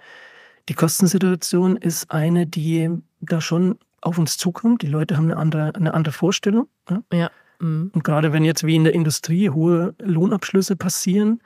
die 0.70 0.74
Kostensituation 0.74 1.78
ist 1.78 2.12
eine, 2.12 2.48
die 2.48 2.90
da 3.22 3.42
schon 3.42 3.78
auf 4.02 4.18
uns 4.18 4.38
zukommt. 4.38 4.82
Die 4.82 4.88
Leute 4.88 5.18
haben 5.18 5.26
eine 5.26 5.38
andere, 5.38 5.76
eine 5.76 5.94
andere 5.94 6.14
Vorstellung. 6.14 6.68
Ja. 6.90 7.04
ja. 7.14 7.32
Mhm. 7.60 7.92
Und 7.94 8.04
gerade 8.04 8.34
wenn 8.34 8.44
jetzt 8.44 8.66
wie 8.66 8.76
in 8.76 8.84
der 8.84 8.94
Industrie 8.94 9.50
hohe 9.50 9.96
Lohnabschlüsse 10.00 10.76
passieren, 10.76 11.42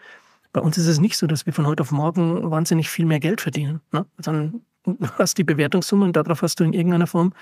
bei 0.52 0.62
uns 0.62 0.78
ist 0.78 0.88
es 0.88 1.00
nicht 1.00 1.18
so, 1.18 1.28
dass 1.28 1.46
wir 1.46 1.54
von 1.54 1.68
heute 1.68 1.82
auf 1.82 1.92
morgen 1.92 2.50
wahnsinnig 2.50 2.90
viel 2.90 3.06
mehr 3.06 3.20
Geld 3.20 3.42
verdienen. 3.42 3.82
Ne? 3.92 4.06
Sondern 4.18 4.62
du 4.84 4.98
hast 5.18 5.38
die 5.38 5.44
Bewertungssumme 5.44 6.06
und 6.06 6.16
darauf 6.16 6.42
hast 6.42 6.60
du 6.60 6.64
in 6.64 6.74
irgendeiner 6.74 7.08
Form 7.08 7.34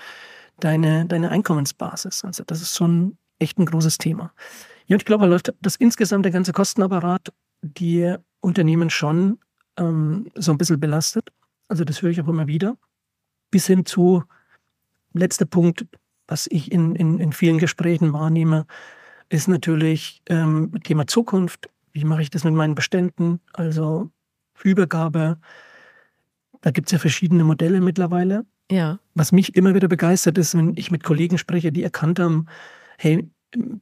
deine, 0.60 1.06
deine 1.06 1.30
Einkommensbasis. 1.30 2.24
Also 2.24 2.44
das 2.44 2.60
ist 2.60 2.76
schon 2.76 3.16
echt 3.38 3.58
ein 3.58 3.66
großes 3.66 3.98
Thema. 3.98 4.32
Ja, 4.86 4.94
und 4.94 5.02
ich 5.02 5.06
glaube, 5.06 5.26
läuft 5.26 5.54
das 5.60 5.76
insgesamt 5.76 6.24
der 6.24 6.32
ganze 6.32 6.52
Kostenapparat 6.52 7.32
die 7.62 8.14
Unternehmen 8.40 8.90
schon 8.90 9.38
ähm, 9.76 10.30
so 10.34 10.52
ein 10.52 10.58
bisschen 10.58 10.80
belastet. 10.80 11.30
Also 11.68 11.84
das 11.84 12.02
höre 12.02 12.10
ich 12.10 12.20
auch 12.20 12.28
immer 12.28 12.46
wieder. 12.46 12.76
Bis 13.50 13.66
hin 13.66 13.86
zu, 13.86 14.24
letzter 15.12 15.46
Punkt, 15.46 15.86
was 16.26 16.46
ich 16.50 16.72
in, 16.72 16.94
in, 16.94 17.18
in 17.18 17.32
vielen 17.32 17.58
Gesprächen 17.58 18.12
wahrnehme, 18.12 18.66
ist 19.28 19.48
natürlich 19.48 20.22
ähm, 20.28 20.72
Thema 20.84 21.06
Zukunft. 21.06 21.68
Wie 21.92 22.04
mache 22.04 22.22
ich 22.22 22.30
das 22.30 22.44
mit 22.44 22.54
meinen 22.54 22.74
Beständen? 22.74 23.40
Also 23.52 24.10
Übergabe. 24.62 25.38
Da 26.60 26.70
gibt 26.70 26.88
es 26.88 26.92
ja 26.92 26.98
verschiedene 26.98 27.44
Modelle 27.44 27.80
mittlerweile. 27.80 28.44
Ja. 28.70 28.98
Was 29.14 29.32
mich 29.32 29.56
immer 29.56 29.74
wieder 29.74 29.88
begeistert 29.88 30.36
ist, 30.38 30.56
wenn 30.56 30.74
ich 30.76 30.90
mit 30.90 31.04
Kollegen 31.04 31.38
spreche, 31.38 31.72
die 31.72 31.82
erkannt 31.82 32.18
haben, 32.18 32.46
hey, 32.98 33.30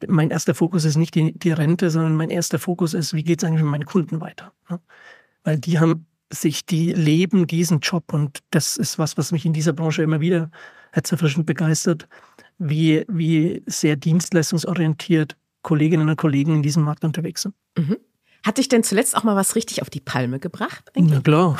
mein 0.07 0.31
erster 0.31 0.55
Fokus 0.55 0.85
ist 0.85 0.97
nicht 0.97 1.15
die, 1.15 1.37
die 1.37 1.51
Rente, 1.51 1.91
sondern 1.91 2.15
mein 2.15 2.31
erster 2.31 2.59
Fokus 2.59 2.95
ist, 2.95 3.15
wie 3.15 3.25
geht 3.25 3.43
es 3.43 3.49
eigentlich 3.49 3.63
mit 3.63 3.71
meinen 3.71 3.87
Kunden 3.87 4.21
weiter? 4.21 4.53
Ne? 4.71 4.81
Weil 5.43 5.59
die 5.59 5.81
haben 5.81 6.07
sich, 6.33 6.67
die 6.67 6.93
leben 6.93 7.47
diesen 7.47 7.81
Job 7.81 8.13
und 8.13 8.41
das 8.51 8.77
ist 8.77 8.99
was, 8.99 9.17
was 9.17 9.33
mich 9.33 9.47
in 9.47 9.53
dieser 9.53 9.73
Branche 9.73 10.03
immer 10.03 10.21
wieder 10.21 10.51
herzerfrischend 10.93 11.47
begeistert, 11.47 12.09
wie, 12.59 13.05
wie 13.09 13.63
sehr 13.67 13.97
dienstleistungsorientiert 13.97 15.37
Kolleginnen 15.63 16.09
und 16.09 16.17
Kollegen 16.17 16.55
in 16.55 16.63
diesem 16.63 16.85
Markt 16.85 17.05
unterwegs 17.05 17.43
sind. 17.43 17.55
Mhm. 17.77 17.97
Hat 18.45 18.59
dich 18.59 18.69
denn 18.69 18.85
zuletzt 18.85 19.17
auch 19.17 19.25
mal 19.25 19.35
was 19.35 19.57
richtig 19.57 19.83
auf 19.83 19.91
die 19.91 20.01
Palme 20.01 20.39
gebracht? 20.39 20.91
Eigentlich? 20.97 21.15
Na 21.15 21.21
klar. 21.21 21.59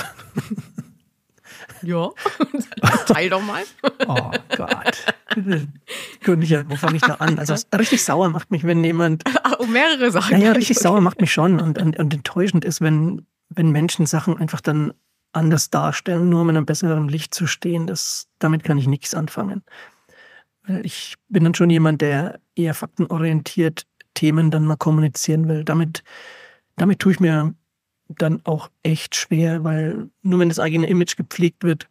ja, 1.83 2.11
teil 3.07 3.29
doch 3.29 3.43
mal. 3.43 3.65
oh 4.07 4.31
Gott. 4.57 5.05
wo 6.69 6.77
fange 6.77 6.97
ich 6.97 7.03
da 7.03 7.15
an? 7.15 7.39
Also 7.39 7.55
richtig 7.77 8.05
sauer 8.05 8.29
macht 8.29 8.51
mich, 8.53 8.65
wenn 8.65 8.85
jemand. 8.85 9.25
Um 9.59 9.73
mehrere 9.73 10.11
Sachen. 10.13 10.39
Naja, 10.39 10.53
richtig 10.53 10.79
sauer 10.79 11.01
macht 11.01 11.21
mich 11.21 11.33
schon. 11.33 11.61
Und, 11.61 11.79
und, 11.79 11.99
und 11.99 12.15
enttäuschend 12.15 12.65
ist, 12.65 12.81
wenn, 12.81 13.27
wenn 13.49 13.71
Menschen 13.71 14.07
Sachen 14.07 14.37
einfach 14.39 14.61
dann 14.61 14.93
anders 15.33 15.71
darstellen, 15.71 16.29
nur 16.29 16.43
um 16.43 16.51
in 16.51 16.57
einem 16.57 16.67
besseren 16.67 17.09
Licht 17.09 17.35
zu 17.35 17.47
stehen. 17.47 17.87
Das, 17.87 18.29
damit 18.39 18.65
kann 18.65 18.79
ich 18.79 18.87
nichts 18.87 19.15
anfangen. 19.15 19.63
Ich 20.83 21.15
bin 21.29 21.45
dann 21.45 21.55
schon 21.55 21.71
jemand, 21.71 22.01
der 22.01 22.41
eher 22.57 22.75
faktenorientiert 22.75 23.87
Themen 24.15 24.51
dann 24.51 24.65
mal 24.65 24.77
kommunizieren 24.77 25.47
will. 25.47 25.63
Damit, 25.63 26.03
damit 26.77 26.99
tue 26.99 27.13
ich 27.13 27.21
mir 27.21 27.55
dann 28.09 28.41
auch 28.45 28.71
echt 28.83 29.15
schwer, 29.15 29.63
weil 29.63 30.09
nur 30.23 30.41
wenn 30.41 30.49
das 30.49 30.59
eigene 30.59 30.89
Image 30.89 31.17
gepflegt 31.17 31.63
wird, 31.63 31.89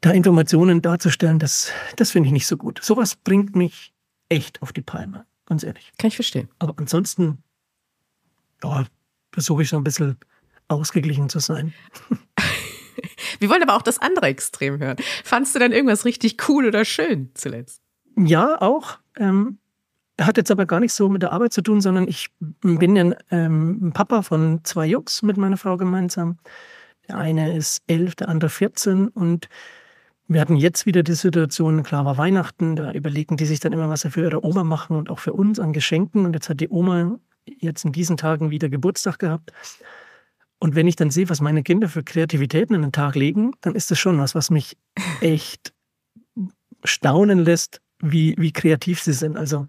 da 0.00 0.10
Informationen 0.10 0.82
darzustellen, 0.82 1.38
das, 1.38 1.70
das 1.96 2.10
finde 2.10 2.28
ich 2.28 2.32
nicht 2.32 2.46
so 2.46 2.56
gut. 2.56 2.80
Sowas 2.82 3.16
bringt 3.16 3.56
mich 3.56 3.92
echt 4.28 4.62
auf 4.62 4.72
die 4.72 4.82
Palme, 4.82 5.26
ganz 5.46 5.62
ehrlich. 5.62 5.92
Kann 5.98 6.08
ich 6.08 6.16
verstehen. 6.16 6.48
Aber 6.58 6.74
ansonsten, 6.76 7.42
ja, 8.62 8.86
versuche 9.38 9.62
ich 9.62 9.68
so 9.68 9.76
ein 9.76 9.84
bisschen 9.84 10.16
ausgeglichen 10.66 11.28
zu 11.28 11.38
sein. 11.38 11.72
Wir 13.38 13.48
wollen 13.48 13.62
aber 13.62 13.76
auch 13.76 13.82
das 13.82 14.00
andere 14.00 14.26
Extrem 14.26 14.80
hören. 14.80 14.96
Fandst 15.22 15.54
du 15.54 15.60
dann 15.60 15.70
irgendwas 15.70 16.04
richtig 16.04 16.48
cool 16.48 16.66
oder 16.66 16.84
schön 16.84 17.30
zuletzt? 17.34 17.80
Ja, 18.16 18.60
auch. 18.60 18.98
Ähm, 19.16 19.58
hat 20.20 20.38
jetzt 20.38 20.50
aber 20.50 20.66
gar 20.66 20.80
nicht 20.80 20.92
so 20.92 21.08
mit 21.08 21.22
der 21.22 21.32
Arbeit 21.32 21.52
zu 21.52 21.62
tun, 21.62 21.80
sondern 21.80 22.08
ich 22.08 22.30
bin 22.40 22.96
ja 22.96 23.12
ähm, 23.30 23.92
Papa 23.94 24.22
von 24.22 24.64
zwei 24.64 24.86
Jungs 24.86 25.22
mit 25.22 25.36
meiner 25.36 25.56
Frau 25.56 25.76
gemeinsam. 25.76 26.38
Der 27.06 27.18
eine 27.18 27.56
ist 27.56 27.82
elf, 27.86 28.16
der 28.16 28.28
andere 28.28 28.50
14 28.50 29.06
und 29.06 29.48
wir 30.26 30.40
hatten 30.40 30.56
jetzt 30.56 30.84
wieder 30.84 31.04
die 31.04 31.14
Situation, 31.14 31.84
klar 31.84 32.04
war 32.04 32.18
Weihnachten, 32.18 32.74
da 32.74 32.90
überlegen 32.90 33.36
die 33.36 33.46
sich 33.46 33.60
dann 33.60 33.72
immer, 33.72 33.88
was 33.88 34.00
sie 34.00 34.10
für 34.10 34.22
ihre 34.22 34.44
Oma 34.44 34.64
machen 34.64 34.96
und 34.96 35.10
auch 35.10 35.20
für 35.20 35.32
uns 35.32 35.60
an 35.60 35.72
Geschenken. 35.72 36.26
Und 36.26 36.34
jetzt 36.34 36.48
hat 36.48 36.60
die 36.60 36.68
Oma 36.68 37.18
jetzt 37.60 37.84
in 37.84 37.92
diesen 37.92 38.16
Tagen 38.16 38.50
wieder 38.50 38.68
Geburtstag 38.68 39.18
gehabt. 39.18 39.52
Und 40.58 40.74
wenn 40.74 40.88
ich 40.88 40.96
dann 40.96 41.10
sehe, 41.10 41.28
was 41.28 41.40
meine 41.40 41.62
Kinder 41.62 41.88
für 41.88 42.02
Kreativitäten 42.02 42.74
an 42.74 42.82
den 42.82 42.92
Tag 42.92 43.14
legen, 43.14 43.52
dann 43.60 43.74
ist 43.74 43.90
das 43.90 43.98
schon 43.98 44.18
was, 44.18 44.34
was 44.34 44.50
mich 44.50 44.76
echt 45.20 45.72
staunen 46.84 47.38
lässt, 47.38 47.80
wie, 48.00 48.34
wie 48.38 48.52
kreativ 48.52 49.02
sie 49.02 49.12
sind. 49.12 49.36
Also 49.36 49.66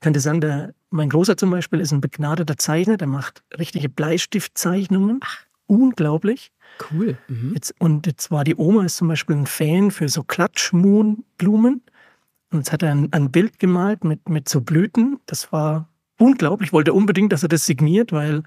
könnte 0.00 0.20
sagen, 0.20 0.40
der, 0.40 0.74
mein 0.90 1.10
Großer 1.10 1.36
zum 1.36 1.50
Beispiel 1.50 1.80
ist 1.80 1.92
ein 1.92 2.00
begnadeter 2.00 2.56
Zeichner, 2.56 2.96
der 2.96 3.08
macht 3.08 3.42
richtige 3.58 3.88
Bleistiftzeichnungen. 3.88 5.20
Ach. 5.22 5.44
Unglaublich. 5.66 6.50
Cool. 6.90 7.18
Mhm. 7.28 7.52
Jetzt, 7.52 7.74
und 7.78 8.06
jetzt 8.06 8.30
war 8.30 8.42
die 8.42 8.56
Oma 8.56 8.84
ist 8.84 8.96
zum 8.96 9.08
Beispiel 9.08 9.36
ein 9.36 9.46
Fan 9.46 9.90
für 9.90 10.08
so 10.08 10.22
Klatschmohnblumen. 10.22 11.82
Und 12.50 12.58
jetzt 12.58 12.72
hat 12.72 12.82
er 12.82 12.92
ein, 12.92 13.12
ein 13.12 13.30
Bild 13.30 13.58
gemalt 13.58 14.02
mit, 14.02 14.28
mit 14.30 14.48
so 14.48 14.62
Blüten. 14.62 15.20
Das 15.26 15.52
war 15.52 15.88
unglaublich. 16.18 16.68
Ich 16.68 16.72
wollte 16.72 16.92
unbedingt, 16.92 17.32
dass 17.32 17.42
er 17.42 17.48
das 17.48 17.66
signiert, 17.66 18.12
weil 18.12 18.42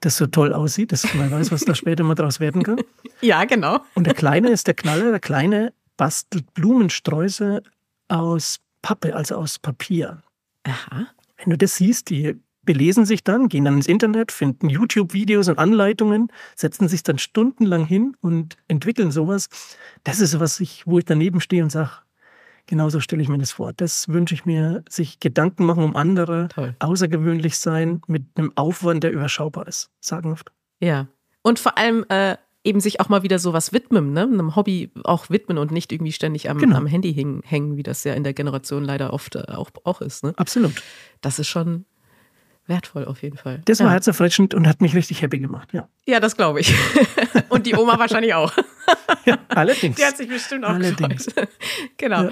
das 0.00 0.16
so 0.16 0.26
toll 0.26 0.52
aussieht, 0.52 0.92
dass 0.92 1.14
man 1.14 1.30
weiß, 1.30 1.52
was 1.52 1.64
da 1.64 1.74
später 1.74 2.04
mal 2.04 2.14
draus 2.14 2.40
werden 2.40 2.62
kann. 2.62 2.80
Ja, 3.20 3.44
genau. 3.44 3.80
Und 3.94 4.06
der 4.06 4.12
Kleine 4.12 4.50
ist 4.50 4.66
der 4.66 4.74
Knaller. 4.74 5.10
Der 5.10 5.20
Kleine 5.20 5.72
bastelt 5.96 6.52
Blumensträuße 6.52 7.62
aus 8.08 8.58
Pappe, 8.82 9.16
also 9.16 9.36
aus 9.36 9.58
Papier. 9.58 10.22
Aha. 10.64 11.06
Wenn 11.38 11.50
du 11.50 11.56
das 11.56 11.76
siehst, 11.76 12.10
die 12.10 12.36
belesen 12.64 13.06
sich 13.06 13.24
dann, 13.24 13.48
gehen 13.48 13.64
dann 13.64 13.76
ins 13.76 13.86
Internet, 13.86 14.32
finden 14.32 14.68
YouTube-Videos 14.68 15.48
und 15.48 15.58
Anleitungen, 15.58 16.28
setzen 16.54 16.88
sich 16.88 17.02
dann 17.02 17.18
stundenlang 17.18 17.86
hin 17.86 18.16
und 18.20 18.56
entwickeln 18.68 19.10
sowas. 19.10 19.48
Das 20.02 20.20
ist 20.20 20.38
was 20.40 20.60
ich, 20.60 20.86
wo 20.86 20.98
ich 20.98 21.04
daneben 21.04 21.40
stehe 21.40 21.62
und 21.62 21.70
sage, 21.70 21.90
genauso 22.66 23.00
stelle 23.00 23.22
ich 23.22 23.28
mir 23.28 23.38
das 23.38 23.52
vor. 23.52 23.72
Das 23.72 24.08
wünsche 24.08 24.34
ich 24.34 24.44
mir, 24.44 24.84
sich 24.88 25.20
Gedanken 25.20 25.64
machen 25.66 25.84
um 25.84 25.96
andere, 25.96 26.48
Toll. 26.48 26.76
außergewöhnlich 26.78 27.58
sein, 27.58 28.02
mit 28.06 28.24
einem 28.36 28.52
Aufwand, 28.56 29.04
der 29.04 29.12
überschaubar 29.12 29.66
ist, 29.68 29.90
sagenhaft. 30.00 30.52
Ja. 30.80 31.06
Und 31.42 31.58
vor 31.58 31.76
allem 31.78 32.04
äh, 32.08 32.36
eben 32.64 32.80
sich 32.80 33.00
auch 33.00 33.08
mal 33.08 33.22
wieder 33.22 33.38
sowas 33.38 33.72
widmen, 33.72 34.12
ne? 34.12 34.22
einem 34.22 34.56
Hobby 34.56 34.90
auch 35.04 35.28
widmen 35.28 35.58
und 35.58 35.70
nicht 35.70 35.92
irgendwie 35.92 36.12
ständig 36.12 36.48
am, 36.48 36.58
genau. 36.58 36.76
am 36.76 36.86
Handy 36.86 37.12
hängen, 37.12 37.42
hängen, 37.44 37.76
wie 37.76 37.82
das 37.82 38.02
ja 38.04 38.14
in 38.14 38.24
der 38.24 38.32
Generation 38.32 38.84
leider 38.84 39.12
oft 39.12 39.36
äh, 39.36 39.44
auch, 39.48 39.70
auch 39.84 40.00
ist. 40.00 40.24
Ne? 40.24 40.32
Absolut. 40.36 40.82
Das 41.20 41.38
ist 41.38 41.48
schon 41.48 41.84
wertvoll 42.66 43.04
auf 43.04 43.22
jeden 43.22 43.36
Fall. 43.36 43.60
Das 43.66 43.80
war 43.80 43.88
ja. 43.88 43.92
herzerfrischend 43.92 44.54
und 44.54 44.66
hat 44.66 44.80
mich 44.80 44.94
richtig 44.94 45.20
happy 45.20 45.38
gemacht, 45.38 45.74
ja. 45.74 45.88
Ja, 46.06 46.18
das 46.18 46.36
glaube 46.36 46.60
ich. 46.60 46.74
und 47.50 47.66
die 47.66 47.74
Oma 47.74 47.98
wahrscheinlich 47.98 48.32
auch. 48.32 48.52
Ja, 49.24 49.38
allerdings. 49.48 49.96
Die 49.96 50.04
hat 50.04 50.16
sich 50.16 50.28
bestimmt 50.28 50.64
auch 50.64 50.70
allerdings. 50.70 51.26
gefreut. 51.26 51.48
genau. 51.96 52.24
Ja. 52.24 52.30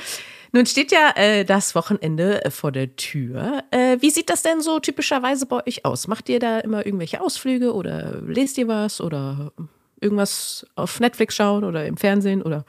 Nun 0.54 0.66
steht 0.66 0.92
ja 0.92 1.12
äh, 1.16 1.44
das 1.44 1.74
Wochenende 1.74 2.44
äh, 2.44 2.50
vor 2.50 2.72
der 2.72 2.94
Tür. 2.96 3.64
Äh, 3.70 3.96
wie 4.00 4.10
sieht 4.10 4.28
das 4.28 4.42
denn 4.42 4.60
so 4.60 4.80
typischerweise 4.80 5.46
bei 5.46 5.66
euch 5.66 5.86
aus? 5.86 6.08
Macht 6.08 6.28
ihr 6.28 6.40
da 6.40 6.58
immer 6.58 6.84
irgendwelche 6.84 7.22
Ausflüge 7.22 7.72
oder 7.74 8.20
lest 8.20 8.58
ihr 8.58 8.68
was 8.68 9.00
oder 9.00 9.52
irgendwas 10.00 10.66
auf 10.74 11.00
Netflix 11.00 11.36
schauen 11.36 11.64
oder 11.64 11.86
im 11.86 11.96
Fernsehen 11.96 12.42
oder 12.42 12.66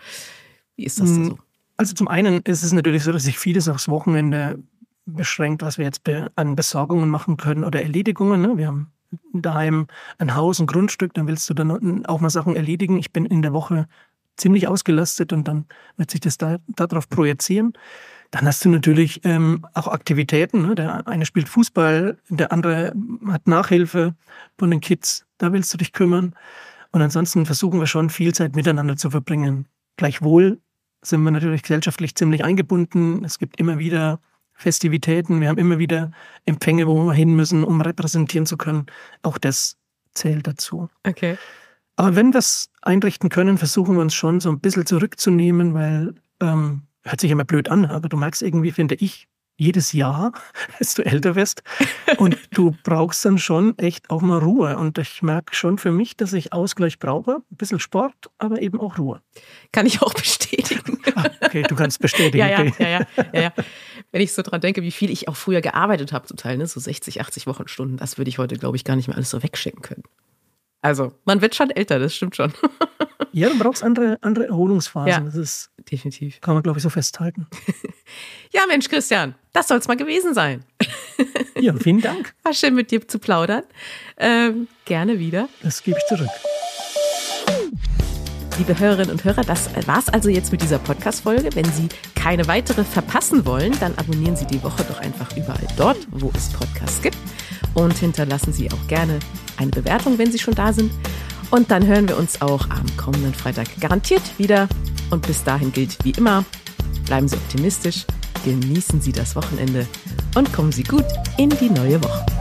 wie 0.77 0.85
ist 0.85 0.99
das 1.01 1.09
hm, 1.09 1.25
so? 1.25 1.37
Also 1.75 1.93
zum 1.93 2.07
einen 2.07 2.41
ist 2.43 2.63
es 2.63 2.71
natürlich 2.71 3.03
so, 3.03 3.11
dass 3.11 3.23
sich 3.23 3.37
vieles 3.37 3.67
aufs 3.67 3.89
Wochenende 3.89 4.59
beschränkt, 5.05 5.61
was 5.61 5.77
wir 5.77 5.83
jetzt 5.83 6.03
an 6.35 6.55
Besorgungen 6.55 7.09
machen 7.09 7.35
können 7.35 7.65
oder 7.65 7.81
Erledigungen. 7.81 8.41
Ne? 8.41 8.57
Wir 8.57 8.67
haben 8.67 8.92
daheim 9.33 9.87
ein 10.17 10.35
Haus, 10.35 10.59
ein 10.59 10.67
Grundstück, 10.67 11.13
dann 11.13 11.27
willst 11.27 11.49
du 11.49 11.53
dann 11.53 12.05
auch 12.05 12.21
mal 12.21 12.29
Sachen 12.29 12.55
erledigen. 12.55 12.97
Ich 12.97 13.11
bin 13.11 13.25
in 13.25 13.41
der 13.41 13.53
Woche 13.53 13.87
ziemlich 14.37 14.67
ausgelastet 14.67 15.33
und 15.33 15.47
dann 15.47 15.65
wird 15.97 16.11
sich 16.11 16.21
das 16.21 16.37
da, 16.37 16.57
darauf 16.67 17.09
projizieren. 17.09 17.73
Dann 18.31 18.47
hast 18.47 18.65
du 18.65 18.69
natürlich 18.69 19.21
ähm, 19.25 19.65
auch 19.73 19.87
Aktivitäten. 19.87 20.63
Ne? 20.63 20.75
Der 20.75 21.07
eine 21.07 21.25
spielt 21.25 21.47
Fußball, 21.47 22.17
der 22.29 22.51
andere 22.51 22.93
hat 23.27 23.47
Nachhilfe 23.47 24.15
von 24.57 24.71
den 24.71 24.81
Kids. 24.81 25.25
Da 25.37 25.53
willst 25.53 25.71
du 25.73 25.77
dich 25.77 25.93
kümmern. 25.93 26.33
Und 26.91 27.01
ansonsten 27.01 27.45
versuchen 27.45 27.79
wir 27.79 27.87
schon 27.87 28.09
viel 28.09 28.33
Zeit 28.33 28.55
miteinander 28.55 28.97
zu 28.97 29.11
verbringen. 29.11 29.67
Gleichwohl 29.97 30.59
sind 31.03 31.21
wir 31.21 31.31
natürlich 31.31 31.61
gesellschaftlich 31.61 32.15
ziemlich 32.15 32.43
eingebunden. 32.43 33.23
Es 33.23 33.37
gibt 33.37 33.59
immer 33.59 33.77
wieder 33.77 34.19
Festivitäten, 34.53 35.41
wir 35.41 35.49
haben 35.49 35.57
immer 35.57 35.79
wieder 35.79 36.11
Empfänge, 36.45 36.87
wo 36.87 37.05
wir 37.05 37.13
hin 37.13 37.35
müssen, 37.35 37.63
um 37.63 37.81
repräsentieren 37.81 38.45
zu 38.45 38.57
können. 38.57 38.85
Auch 39.21 39.37
das 39.37 39.77
zählt 40.13 40.47
dazu. 40.47 40.89
Okay. 41.03 41.37
Aber 41.95 42.15
wenn 42.15 42.33
wir 42.33 42.39
es 42.39 42.69
einrichten 42.81 43.29
können, 43.29 43.57
versuchen 43.57 43.95
wir 43.95 44.01
uns 44.01 44.13
schon 44.13 44.39
so 44.39 44.49
ein 44.49 44.59
bisschen 44.59 44.85
zurückzunehmen, 44.85 45.73
weil 45.73 46.15
ähm, 46.41 46.83
hört 47.03 47.21
sich 47.21 47.31
immer 47.31 47.45
blöd 47.45 47.69
an, 47.69 47.85
aber 47.85 48.09
du 48.09 48.17
merkst 48.17 48.41
irgendwie, 48.41 48.71
finde 48.71 48.95
ich, 48.95 49.27
jedes 49.55 49.93
Jahr, 49.93 50.33
als 50.79 50.95
du 50.95 51.05
älter 51.05 51.35
wirst. 51.35 51.63
Und 52.17 52.37
du 52.51 52.75
brauchst 52.83 53.23
dann 53.25 53.37
schon 53.37 53.77
echt 53.77 54.09
auch 54.09 54.21
mal 54.21 54.39
Ruhe. 54.39 54.77
Und 54.77 54.97
ich 54.97 55.21
merke 55.21 55.55
schon 55.55 55.77
für 55.77 55.91
mich, 55.91 56.17
dass 56.17 56.33
ich 56.33 56.53
Ausgleich 56.53 56.99
brauche. 56.99 57.37
Ein 57.51 57.57
bisschen 57.57 57.79
Sport, 57.79 58.31
aber 58.37 58.61
eben 58.61 58.79
auch 58.79 58.97
Ruhe. 58.97 59.21
Kann 59.71 59.85
ich 59.85 60.01
auch 60.01 60.13
bestätigen. 60.15 60.99
Ah, 61.15 61.29
okay, 61.41 61.63
du 61.63 61.75
kannst 61.75 61.99
bestätigen. 61.99 62.37
ja, 62.37 62.47
ja, 62.47 62.59
okay. 62.61 62.73
ja, 62.79 62.89
ja, 62.89 63.05
ja, 63.33 63.41
ja, 63.41 63.53
Wenn 64.13 64.21
ich 64.21 64.31
so 64.31 64.43
dran 64.43 64.61
denke, 64.61 64.83
wie 64.83 64.91
viel 64.91 65.09
ich 65.09 65.27
auch 65.27 65.35
früher 65.35 65.59
gearbeitet 65.59 66.13
habe, 66.13 66.27
zum 66.27 66.37
Teil, 66.37 66.57
ne? 66.57 66.67
so 66.67 66.79
60, 66.79 67.19
80 67.19 67.47
Wochenstunden, 67.47 67.97
das 67.97 68.19
würde 68.19 68.29
ich 68.29 68.37
heute, 68.37 68.55
glaube 68.57 68.77
ich, 68.77 68.85
gar 68.85 68.95
nicht 68.95 69.07
mehr 69.07 69.17
alles 69.17 69.31
so 69.31 69.41
wegschicken 69.41 69.81
können. 69.81 70.03
Also, 70.81 71.13
man 71.25 71.41
wird 71.41 71.55
schon 71.55 71.71
älter, 71.71 71.97
das 71.97 72.15
stimmt 72.15 72.35
schon. 72.37 72.53
Ja, 73.35 73.49
du 73.49 73.57
brauchst 73.57 73.81
andere, 73.81 74.19
andere 74.21 74.45
Erholungsphasen. 74.45 75.09
Ja, 75.09 75.19
das 75.19 75.33
ist, 75.33 75.71
definitiv. 75.91 76.39
Kann 76.41 76.53
man, 76.53 76.61
glaube 76.61 76.77
ich, 76.77 76.83
so 76.83 76.91
festhalten. 76.91 77.47
ja, 78.51 78.61
Mensch, 78.67 78.87
Christian, 78.87 79.33
das 79.53 79.69
soll 79.69 79.79
es 79.79 79.87
mal 79.87 79.97
gewesen 79.97 80.35
sein. 80.35 80.63
ja, 81.59 81.73
vielen 81.73 81.99
Dank. 81.99 82.35
War 82.43 82.53
schön, 82.53 82.75
mit 82.75 82.91
dir 82.91 83.07
zu 83.07 83.17
plaudern. 83.17 83.63
Ähm, 84.17 84.67
gerne 84.85 85.17
wieder. 85.17 85.49
Das 85.63 85.81
gebe 85.81 85.97
ich 85.97 86.05
zurück. 86.05 86.29
Liebe 88.59 88.77
Hörerinnen 88.77 89.09
und 89.09 89.23
Hörer, 89.23 89.41
das 89.41 89.69
war's 89.87 90.09
also 90.09 90.29
jetzt 90.29 90.51
mit 90.51 90.61
dieser 90.61 90.77
Podcast-Folge. 90.77 91.49
Wenn 91.55 91.65
Sie 91.65 91.89
keine 92.13 92.47
weitere 92.47 92.83
verpassen 92.83 93.45
wollen, 93.45 93.73
dann 93.79 93.95
abonnieren 93.97 94.35
Sie 94.35 94.45
die 94.45 94.61
Woche 94.61 94.83
doch 94.87 94.99
einfach 94.99 95.35
überall 95.35 95.67
dort, 95.75 95.97
wo 96.11 96.31
es 96.35 96.49
Podcasts 96.49 97.01
gibt. 97.01 97.17
Und 97.73 97.97
hinterlassen 97.97 98.53
Sie 98.53 98.71
auch 98.71 98.87
gerne 98.87 99.17
eine 99.57 99.71
Bewertung, 99.71 100.19
wenn 100.19 100.31
Sie 100.31 100.37
schon 100.37 100.53
da 100.53 100.71
sind. 100.71 100.91
Und 101.49 101.71
dann 101.71 101.87
hören 101.87 102.07
wir 102.07 102.17
uns 102.17 102.41
auch 102.41 102.69
am 102.69 102.85
kommenden 102.95 103.33
Freitag 103.33 103.67
garantiert 103.79 104.21
wieder. 104.37 104.67
Und 105.09 105.25
bis 105.25 105.43
dahin 105.43 105.71
gilt 105.71 105.97
wie 106.03 106.11
immer, 106.11 106.45
bleiben 107.05 107.27
Sie 107.27 107.35
optimistisch, 107.35 108.05
genießen 108.45 109.01
Sie 109.01 109.11
das 109.11 109.35
Wochenende 109.35 109.87
und 110.35 110.53
kommen 110.53 110.71
Sie 110.71 110.83
gut 110.83 111.05
in 111.37 111.49
die 111.49 111.69
neue 111.71 112.03
Woche. 112.03 112.32